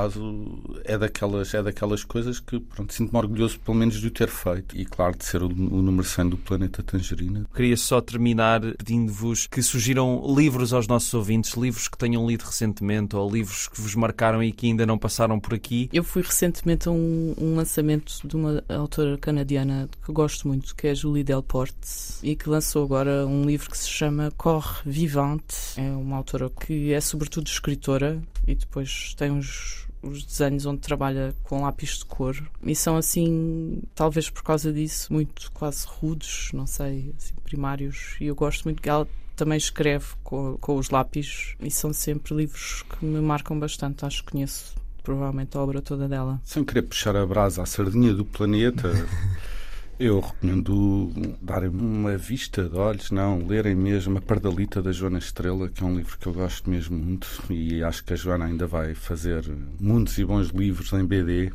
é 0.84 0.98
daquelas, 0.98 1.54
é 1.54 1.62
daquelas 1.62 2.04
coisas 2.04 2.40
que 2.40 2.60
pronto, 2.60 2.94
sinto-me 2.94 3.18
orgulhoso 3.18 3.60
pelo 3.60 3.78
menos 3.78 4.00
de 4.00 4.08
o 4.08 4.12
ter 4.12 4.30
feito 4.30 4.78
e 4.78 4.86
claro 4.86 5.18
de 5.18 5.26
ser 5.26 5.42
o, 5.42 5.48
o 5.48 5.82
número 5.82 6.04
100 6.04 6.30
do 6.30 6.38
Planeta 6.38 6.84
Tangerina. 6.84 7.46
Queria 7.54 7.78
só 7.78 8.02
terminar 8.02 8.62
pedindo-vos 8.78 9.48
que 9.48 9.62
sugiram 9.62 10.24
livros 10.36 10.74
aos 10.74 10.88
nossos 10.88 11.14
ouvintes, 11.14 11.54
livros 11.54 11.88
que 11.88 11.98
tenham 11.98 12.28
lido 12.28 12.44
recentemente 12.44 13.16
ou 13.16 13.30
livros 13.30 13.68
que 13.68 13.82
vos 13.82 13.96
marcaram 13.96 14.44
e 14.44 14.52
que 14.52 14.68
ainda 14.68 14.86
não 14.86 14.98
passaram 14.98 15.40
por 15.40 15.54
aqui. 15.54 15.90
Eu 15.92 16.04
fui 16.04 16.22
recentemente 16.22 16.88
a 16.88 16.92
um, 16.92 17.36
um 17.38 17.56
lançamento 17.56 18.28
de 18.28 18.36
uma 18.36 18.64
autora 18.70 19.18
canadiana 19.18 19.90
que 20.06 20.12
gosto 20.12 20.48
muito, 20.48 20.76
que 20.76 20.88
é 20.88 20.96
Julie 20.96 21.24
Delporte, 21.24 21.76
e 22.24 22.36
que 22.36 22.50
lançou 22.50 22.84
agora 22.84 23.26
um 23.26 23.46
livro 23.46 23.70
que 23.70 23.78
se 23.78 23.90
chama 23.90 24.32
Corre 24.38 24.82
Vivante. 24.86 25.56
É 25.78 25.92
uma 25.92 26.18
autora 26.18 26.50
que 26.50 26.94
é 26.94 27.02
sobretudo 27.02 27.48
escritora 27.48 28.22
e 28.46 28.56
depois 28.56 29.14
tem 29.16 29.32
uns 29.32 29.87
os 30.02 30.24
desenhos 30.24 30.66
onde 30.66 30.80
trabalha 30.80 31.36
com 31.44 31.62
lápis 31.62 32.00
de 32.00 32.06
cor 32.06 32.36
e 32.64 32.76
são 32.76 32.98
assim, 32.98 33.82
talvez 33.96 34.30
por 34.30 34.44
causa 34.44 34.72
disso, 34.72 35.12
muito 35.12 35.52
quase 35.52 35.86
rudes, 35.88 36.50
não 36.54 36.68
sei, 36.68 37.14
assim, 37.18 37.34
primários. 37.44 38.16
E 38.20 38.26
eu 38.26 38.36
gosto 38.36 38.66
muito 38.66 38.82
que 38.82 38.90
ela 38.90 39.08
também 39.36 39.58
escreve 39.58 40.06
com, 40.24 40.58
com 40.58 40.78
os 40.78 40.90
lápis 40.90 41.56
e 41.60 41.70
são 41.70 41.94
sempre 41.94 42.36
livros 42.36 42.84
que 42.84 43.06
me 43.06 43.22
marcam 43.22 43.60
bastante. 43.60 44.06
Acho 44.06 44.24
que 44.24 44.32
conheço 44.32 44.76
provavelmente 45.04 45.56
a 45.56 45.62
obra 45.62 45.82
toda 45.82 46.08
dela. 46.08 46.42
Sem 46.44 46.64
querer 46.64 46.82
puxar 46.82 47.16
a 47.16 47.26
brasa 47.26 47.64
à 47.64 47.66
sardinha 47.66 48.14
do 48.14 48.26
planeta. 48.26 48.92
Eu 50.00 50.20
recomendo 50.20 51.12
darem 51.42 51.70
uma 51.70 52.16
vista 52.18 52.70
de 52.70 52.78
olhos, 52.78 53.10
não, 53.10 53.48
lerem 53.48 53.74
mesmo 53.74 54.20
a 54.20 54.22
Pardalita 54.22 54.80
da 54.80 54.92
Joana 54.92 55.18
Estrela, 55.18 55.70
que 55.70 55.84
é 55.84 55.88
um 55.88 55.98
livro 55.98 56.20
que 56.20 56.28
eu 56.28 56.34
gosto 56.34 56.70
mesmo 56.70 56.96
muito 56.96 57.28
e 57.50 57.84
acho 57.84 58.04
que 58.04 58.14
a 58.14 58.16
Joana 58.16 58.46
ainda 58.46 58.68
vai 58.68 58.94
fazer 58.94 59.44
muitos 59.80 60.16
e 60.20 60.24
bons 60.24 60.50
livros 60.50 60.94
em 60.94 61.04
BD. 61.04 61.52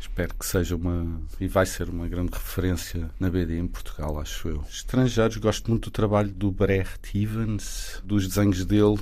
Espero 0.00 0.32
que 0.34 0.46
seja 0.46 0.74
uma. 0.74 1.20
e 1.38 1.46
vai 1.46 1.66
ser 1.66 1.90
uma 1.90 2.08
grande 2.08 2.32
referência 2.32 3.10
na 3.20 3.28
BD 3.28 3.58
em 3.58 3.66
Portugal, 3.66 4.18
acho 4.18 4.48
eu. 4.48 4.64
Estrangeiros, 4.70 5.36
gosto 5.36 5.70
muito 5.70 5.90
do 5.90 5.92
trabalho 5.92 6.30
do 6.30 6.50
Brecht 6.50 7.14
Evans, 7.14 8.00
dos 8.02 8.26
desenhos 8.26 8.64
dele, 8.64 8.98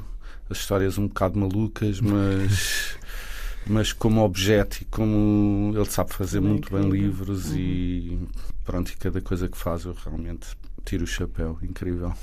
as 0.50 0.58
histórias 0.58 0.98
um 0.98 1.06
bocado 1.06 1.38
malucas, 1.38 2.00
mas. 2.00 2.96
mas 3.66 3.92
como 3.92 4.22
objeto 4.22 4.82
e 4.82 4.84
como 4.86 5.72
ele 5.74 5.86
sabe 5.86 6.12
fazer 6.12 6.40
muito 6.40 6.70
bem 6.70 6.90
livros 6.90 7.50
uhum. 7.50 7.56
e 7.56 8.18
pronto, 8.64 8.90
e 8.90 8.96
cada 8.96 9.20
coisa 9.20 9.48
que 9.48 9.56
faz 9.56 9.84
eu 9.84 9.92
realmente 9.92 10.56
tiro 10.84 11.04
o 11.04 11.06
chapéu, 11.06 11.58
incrível. 11.62 12.14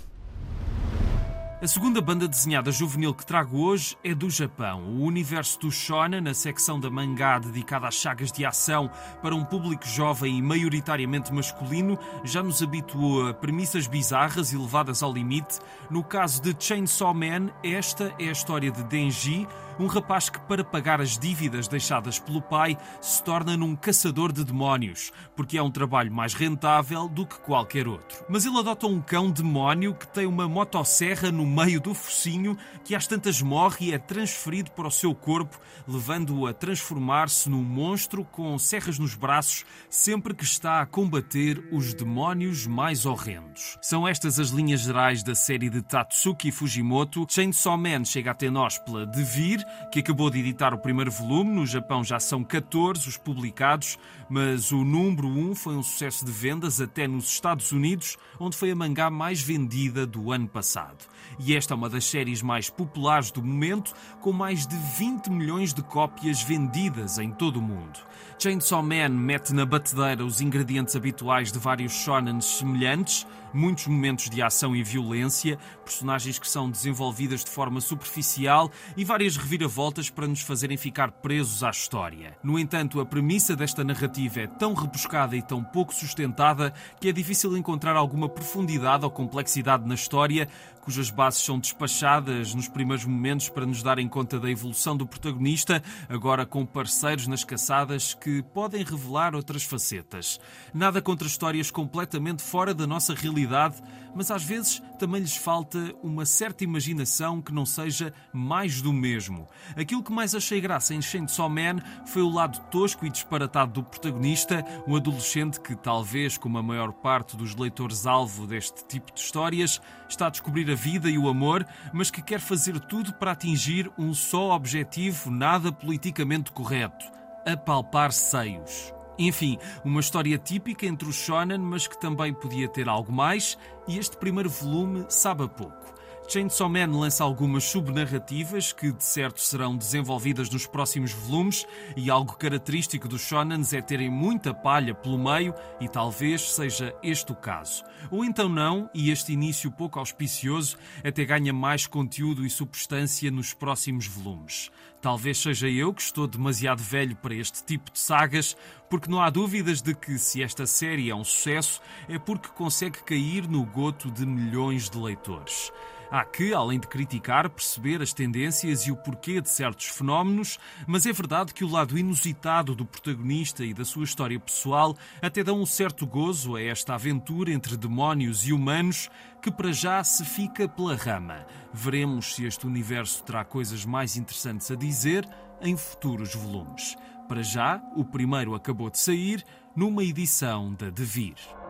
A 1.61 1.67
segunda 1.67 2.01
banda 2.01 2.27
desenhada 2.27 2.71
juvenil 2.71 3.13
que 3.13 3.23
trago 3.23 3.59
hoje 3.59 3.95
é 4.03 4.15
do 4.15 4.31
Japão. 4.31 4.81
O 4.83 5.03
universo 5.03 5.59
do 5.59 5.71
Shonen, 5.71 6.19
na 6.19 6.33
secção 6.33 6.79
da 6.79 6.89
mangá 6.89 7.37
dedicada 7.37 7.87
às 7.87 7.93
chagas 7.93 8.31
de 8.31 8.43
ação 8.43 8.89
para 9.21 9.35
um 9.35 9.45
público 9.45 9.85
jovem 9.85 10.39
e 10.39 10.41
maioritariamente 10.41 11.31
masculino, 11.31 11.99
já 12.23 12.41
nos 12.41 12.63
habituou 12.63 13.27
a 13.27 13.33
premissas 13.35 13.85
bizarras 13.85 14.51
e 14.51 14.57
levadas 14.57 15.03
ao 15.03 15.13
limite. 15.13 15.59
No 15.87 16.03
caso 16.03 16.41
de 16.41 16.55
Chainsaw 16.57 17.13
Man, 17.13 17.51
esta 17.63 18.11
é 18.17 18.29
a 18.29 18.31
história 18.31 18.71
de 18.71 18.83
Denji, 18.85 19.47
um 19.81 19.87
rapaz 19.87 20.29
que, 20.29 20.39
para 20.41 20.63
pagar 20.63 21.01
as 21.01 21.17
dívidas 21.17 21.67
deixadas 21.67 22.19
pelo 22.19 22.41
pai, 22.41 22.77
se 23.01 23.23
torna 23.23 23.57
num 23.57 23.75
caçador 23.75 24.31
de 24.31 24.43
demónios, 24.43 25.11
porque 25.35 25.57
é 25.57 25.63
um 25.63 25.71
trabalho 25.71 26.11
mais 26.11 26.33
rentável 26.33 27.09
do 27.09 27.25
que 27.25 27.39
qualquer 27.39 27.87
outro. 27.87 28.23
Mas 28.29 28.45
ele 28.45 28.59
adota 28.59 28.85
um 28.85 29.01
cão 29.01 29.31
demónio 29.31 29.95
que 29.95 30.07
tem 30.07 30.27
uma 30.27 30.47
motosserra 30.47 31.31
no 31.31 31.45
meio 31.45 31.81
do 31.81 31.93
focinho 31.93 32.57
que 32.83 32.93
às 32.93 33.07
tantas 33.07 33.41
morre 33.41 33.87
e 33.87 33.93
é 33.93 33.97
transferido 33.97 34.71
para 34.71 34.87
o 34.87 34.91
seu 34.91 35.15
corpo, 35.15 35.59
levando-o 35.87 36.45
a 36.45 36.53
transformar-se 36.53 37.49
num 37.49 37.63
monstro 37.63 38.23
com 38.23 38.57
serras 38.59 38.99
nos 38.99 39.15
braços 39.15 39.65
sempre 39.89 40.33
que 40.33 40.43
está 40.43 40.81
a 40.81 40.85
combater 40.85 41.67
os 41.71 41.93
demónios 41.93 42.67
mais 42.67 43.05
horrendos. 43.05 43.77
São 43.81 44.07
estas 44.07 44.39
as 44.39 44.49
linhas 44.49 44.81
gerais 44.81 45.23
da 45.23 45.33
série 45.33 45.69
de 45.69 45.81
Tatsuki 45.81 46.51
Fujimoto. 46.51 47.25
Chainsaw 47.27 47.77
Man 47.77 48.05
chega 48.05 48.31
até 48.31 48.49
nós 48.49 48.77
pela 48.77 49.05
Devir, 49.05 49.65
que 49.91 49.99
acabou 49.99 50.29
de 50.29 50.39
editar 50.39 50.73
o 50.73 50.77
primeiro 50.77 51.11
volume. 51.11 51.51
No 51.51 51.65
Japão 51.65 52.03
já 52.03 52.19
são 52.19 52.43
14 52.43 53.07
os 53.07 53.17
publicados, 53.17 53.97
mas 54.31 54.71
o 54.71 54.85
número 54.85 55.27
1 55.27 55.55
foi 55.55 55.75
um 55.75 55.83
sucesso 55.83 56.23
de 56.23 56.31
vendas 56.31 56.79
até 56.79 57.05
nos 57.05 57.27
Estados 57.27 57.73
Unidos, 57.73 58.17
onde 58.39 58.55
foi 58.55 58.71
a 58.71 58.75
mangá 58.75 59.09
mais 59.09 59.41
vendida 59.41 60.07
do 60.07 60.31
ano 60.31 60.47
passado. 60.47 61.05
E 61.37 61.53
esta 61.53 61.73
é 61.73 61.75
uma 61.75 61.89
das 61.89 62.05
séries 62.05 62.41
mais 62.41 62.69
populares 62.69 63.29
do 63.29 63.43
momento, 63.43 63.93
com 64.21 64.31
mais 64.31 64.65
de 64.65 64.77
20 64.97 65.29
milhões 65.29 65.73
de 65.73 65.83
cópias 65.83 66.41
vendidas 66.41 67.17
em 67.17 67.29
todo 67.29 67.57
o 67.57 67.61
mundo. 67.61 67.99
Chainsaw 68.39 68.81
Man 68.81 69.09
mete 69.09 69.53
na 69.53 69.65
batedeira 69.65 70.25
os 70.25 70.39
ingredientes 70.39 70.95
habituais 70.95 71.51
de 71.51 71.59
vários 71.59 71.91
shonens 71.91 72.45
semelhantes, 72.45 73.27
muitos 73.53 73.85
momentos 73.87 74.29
de 74.29 74.41
ação 74.41 74.75
e 74.75 74.81
violência, 74.81 75.59
personagens 75.83 76.39
que 76.39 76.47
são 76.47 76.71
desenvolvidas 76.71 77.43
de 77.43 77.51
forma 77.51 77.81
superficial 77.81 78.71
e 78.95 79.03
várias 79.03 79.35
reviravoltas 79.35 80.09
para 80.09 80.25
nos 80.25 80.41
fazerem 80.41 80.77
ficar 80.77 81.11
presos 81.11 81.63
à 81.63 81.69
história. 81.69 82.37
No 82.41 82.57
entanto, 82.57 82.99
a 83.01 83.05
premissa 83.05 83.55
desta 83.55 83.83
narrativa 83.83 84.20
é 84.27 84.47
tão 84.47 84.73
rebuscada 84.73 85.35
e 85.35 85.41
tão 85.41 85.63
pouco 85.63 85.93
sustentada 85.93 86.73
que 86.99 87.09
é 87.09 87.11
difícil 87.11 87.55
encontrar 87.57 87.95
alguma 87.95 88.27
profundidade 88.27 89.05
ou 89.05 89.11
complexidade 89.11 89.87
na 89.87 89.95
história, 89.95 90.47
cujas 90.81 91.09
bases 91.09 91.43
são 91.43 91.59
despachadas 91.59 92.53
nos 92.53 92.67
primeiros 92.67 93.05
momentos 93.05 93.49
para 93.49 93.65
nos 93.65 93.83
darem 93.83 94.07
conta 94.07 94.39
da 94.39 94.49
evolução 94.49 94.97
do 94.97 95.05
protagonista, 95.05 95.81
agora 96.09 96.45
com 96.45 96.65
parceiros 96.65 97.27
nas 97.27 97.43
caçadas 97.43 98.13
que 98.13 98.41
podem 98.53 98.83
revelar 98.83 99.35
outras 99.35 99.63
facetas. 99.63 100.39
Nada 100.73 101.01
contra 101.01 101.27
histórias 101.27 101.71
completamente 101.71 102.41
fora 102.41 102.73
da 102.73 102.87
nossa 102.87 103.13
realidade 103.13 103.81
mas 104.13 104.31
às 104.31 104.43
vezes 104.43 104.81
também 104.99 105.21
lhes 105.21 105.35
falta 105.35 105.93
uma 106.03 106.25
certa 106.25 106.63
imaginação 106.63 107.41
que 107.41 107.53
não 107.53 107.65
seja 107.65 108.13
mais 108.31 108.81
do 108.81 108.93
mesmo. 108.93 109.47
Aquilo 109.75 110.03
que 110.03 110.11
mais 110.11 110.35
achei 110.35 110.61
graça 110.61 110.93
em 110.93 111.01
Chainsaw 111.01 111.49
Man 111.49 111.79
foi 112.05 112.21
o 112.21 112.29
lado 112.29 112.59
tosco 112.69 113.05
e 113.05 113.09
disparatado 113.09 113.73
do 113.73 113.83
protagonista, 113.83 114.65
um 114.87 114.95
adolescente 114.95 115.59
que, 115.59 115.75
talvez 115.75 116.37
como 116.37 116.57
a 116.57 116.63
maior 116.63 116.91
parte 116.91 117.35
dos 117.35 117.55
leitores-alvo 117.55 118.45
deste 118.45 118.85
tipo 118.85 119.11
de 119.13 119.19
histórias, 119.19 119.81
está 120.07 120.27
a 120.27 120.29
descobrir 120.29 120.69
a 120.71 120.75
vida 120.75 121.09
e 121.09 121.17
o 121.17 121.27
amor, 121.27 121.65
mas 121.93 122.09
que 122.09 122.21
quer 122.21 122.39
fazer 122.39 122.79
tudo 122.79 123.13
para 123.13 123.31
atingir 123.31 123.91
um 123.97 124.13
só 124.13 124.55
objetivo 124.55 125.29
nada 125.29 125.71
politicamente 125.71 126.51
correto: 126.51 127.05
apalpar 127.45 128.11
seios. 128.11 128.93
Enfim, 129.19 129.57
uma 129.85 129.99
história 129.99 130.37
típica 130.37 130.85
entre 130.85 131.07
o 131.07 131.13
shonen, 131.13 131.59
mas 131.59 131.87
que 131.87 131.99
também 131.99 132.33
podia 132.33 132.67
ter 132.67 132.89
algo 132.89 133.11
mais, 133.11 133.57
e 133.87 133.97
este 133.97 134.17
primeiro 134.17 134.49
volume 134.49 135.05
sabe 135.09 135.43
a 135.43 135.47
pouco. 135.47 136.00
Chainsaw 136.31 136.69
Man 136.69 136.97
lança 136.97 137.25
algumas 137.25 137.65
subnarrativas 137.65 138.71
que, 138.71 138.93
de 138.93 139.03
certo, 139.03 139.41
serão 139.41 139.75
desenvolvidas 139.75 140.49
nos 140.49 140.65
próximos 140.65 141.11
volumes, 141.11 141.67
e 141.93 142.09
algo 142.09 142.37
característico 142.37 143.05
dos 143.05 143.19
shonens 143.19 143.73
é 143.73 143.81
terem 143.81 144.09
muita 144.09 144.53
palha 144.53 144.95
pelo 144.95 145.17
meio, 145.17 145.53
e 145.81 145.89
talvez 145.89 146.53
seja 146.53 146.95
este 147.03 147.33
o 147.33 147.35
caso. 147.35 147.83
Ou 148.09 148.23
então 148.23 148.47
não, 148.47 148.89
e 148.93 149.11
este 149.11 149.33
início 149.33 149.69
pouco 149.69 149.99
auspicioso 149.99 150.77
até 151.03 151.25
ganha 151.25 151.51
mais 151.51 151.85
conteúdo 151.85 152.45
e 152.45 152.49
substância 152.49 153.29
nos 153.29 153.53
próximos 153.53 154.07
volumes. 154.07 154.71
Talvez 155.01 155.37
seja 155.37 155.67
eu 155.67 155.93
que 155.93 156.01
estou 156.01 156.27
demasiado 156.27 156.81
velho 156.81 157.17
para 157.17 157.35
este 157.35 157.61
tipo 157.65 157.91
de 157.91 157.99
sagas, 157.99 158.55
porque 158.89 159.11
não 159.11 159.19
há 159.19 159.29
dúvidas 159.29 159.81
de 159.81 159.93
que, 159.93 160.17
se 160.17 160.41
esta 160.41 160.65
série 160.65 161.09
é 161.09 161.15
um 161.15 161.25
sucesso, 161.25 161.81
é 162.07 162.17
porque 162.17 162.47
consegue 162.47 163.03
cair 163.03 163.49
no 163.49 163.65
goto 163.65 164.09
de 164.09 164.25
milhões 164.25 164.89
de 164.89 164.97
leitores. 164.97 165.73
Há 166.11 166.25
que, 166.25 166.53
além 166.53 166.77
de 166.77 166.87
criticar, 166.87 167.49
perceber 167.49 168.01
as 168.01 168.11
tendências 168.11 168.81
e 168.81 168.91
o 168.91 168.97
porquê 168.97 169.39
de 169.39 169.49
certos 169.49 169.85
fenómenos, 169.85 170.59
mas 170.85 171.05
é 171.05 171.13
verdade 171.13 171.53
que 171.53 171.63
o 171.63 171.71
lado 171.71 171.97
inusitado 171.97 172.75
do 172.75 172.85
protagonista 172.85 173.63
e 173.63 173.73
da 173.73 173.85
sua 173.85 174.03
história 174.03 174.37
pessoal 174.37 174.97
até 175.21 175.41
dão 175.41 175.61
um 175.61 175.65
certo 175.65 176.05
gozo 176.05 176.57
a 176.57 176.61
esta 176.61 176.95
aventura 176.95 177.53
entre 177.53 177.77
demónios 177.77 178.45
e 178.45 178.51
humanos 178.51 179.09
que 179.41 179.49
para 179.49 179.71
já 179.71 180.03
se 180.03 180.25
fica 180.25 180.67
pela 180.67 180.97
rama. 180.97 181.45
Veremos 181.73 182.35
se 182.35 182.43
este 182.43 182.67
universo 182.67 183.23
terá 183.23 183.45
coisas 183.45 183.85
mais 183.85 184.17
interessantes 184.17 184.69
a 184.69 184.75
dizer 184.75 185.25
em 185.61 185.77
futuros 185.77 186.35
volumes. 186.35 186.97
Para 187.25 187.41
já, 187.41 187.81
o 187.95 188.03
primeiro 188.03 188.53
acabou 188.53 188.89
de 188.89 188.99
sair 188.99 189.45
numa 189.73 190.03
edição 190.03 190.73
da 190.73 190.89
Devir. 190.89 191.60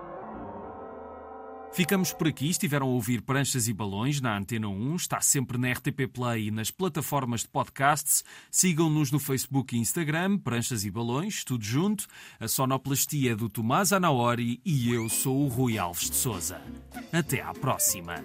Ficamos 1.73 2.12
por 2.12 2.27
aqui. 2.27 2.49
Estiveram 2.49 2.88
a 2.88 2.89
ouvir 2.89 3.21
Pranchas 3.21 3.67
e 3.67 3.73
Balões 3.73 4.19
na 4.19 4.38
Antena 4.38 4.67
1. 4.67 4.95
Está 4.95 5.21
sempre 5.21 5.57
na 5.57 5.71
RTP 5.71 6.07
Play 6.12 6.47
e 6.47 6.51
nas 6.51 6.69
plataformas 6.69 7.41
de 7.41 7.47
podcasts. 7.47 8.23
Sigam-nos 8.51 9.12
no 9.12 9.19
Facebook 9.19 9.75
e 9.75 9.79
Instagram, 9.79 10.38
Pranchas 10.38 10.84
e 10.84 10.91
Balões, 10.91 11.43
tudo 11.45 11.63
junto. 11.63 12.07
A 12.39 12.47
sonoplastia 12.47 13.31
é 13.31 13.36
do 13.36 13.49
Tomás 13.49 13.93
Anaori 13.93 14.60
e 14.65 14.93
eu 14.93 15.07
sou 15.07 15.45
o 15.45 15.47
Rui 15.47 15.77
Alves 15.77 16.10
de 16.10 16.15
Souza. 16.15 16.62
Até 17.12 17.41
à 17.41 17.53
próxima. 17.53 18.15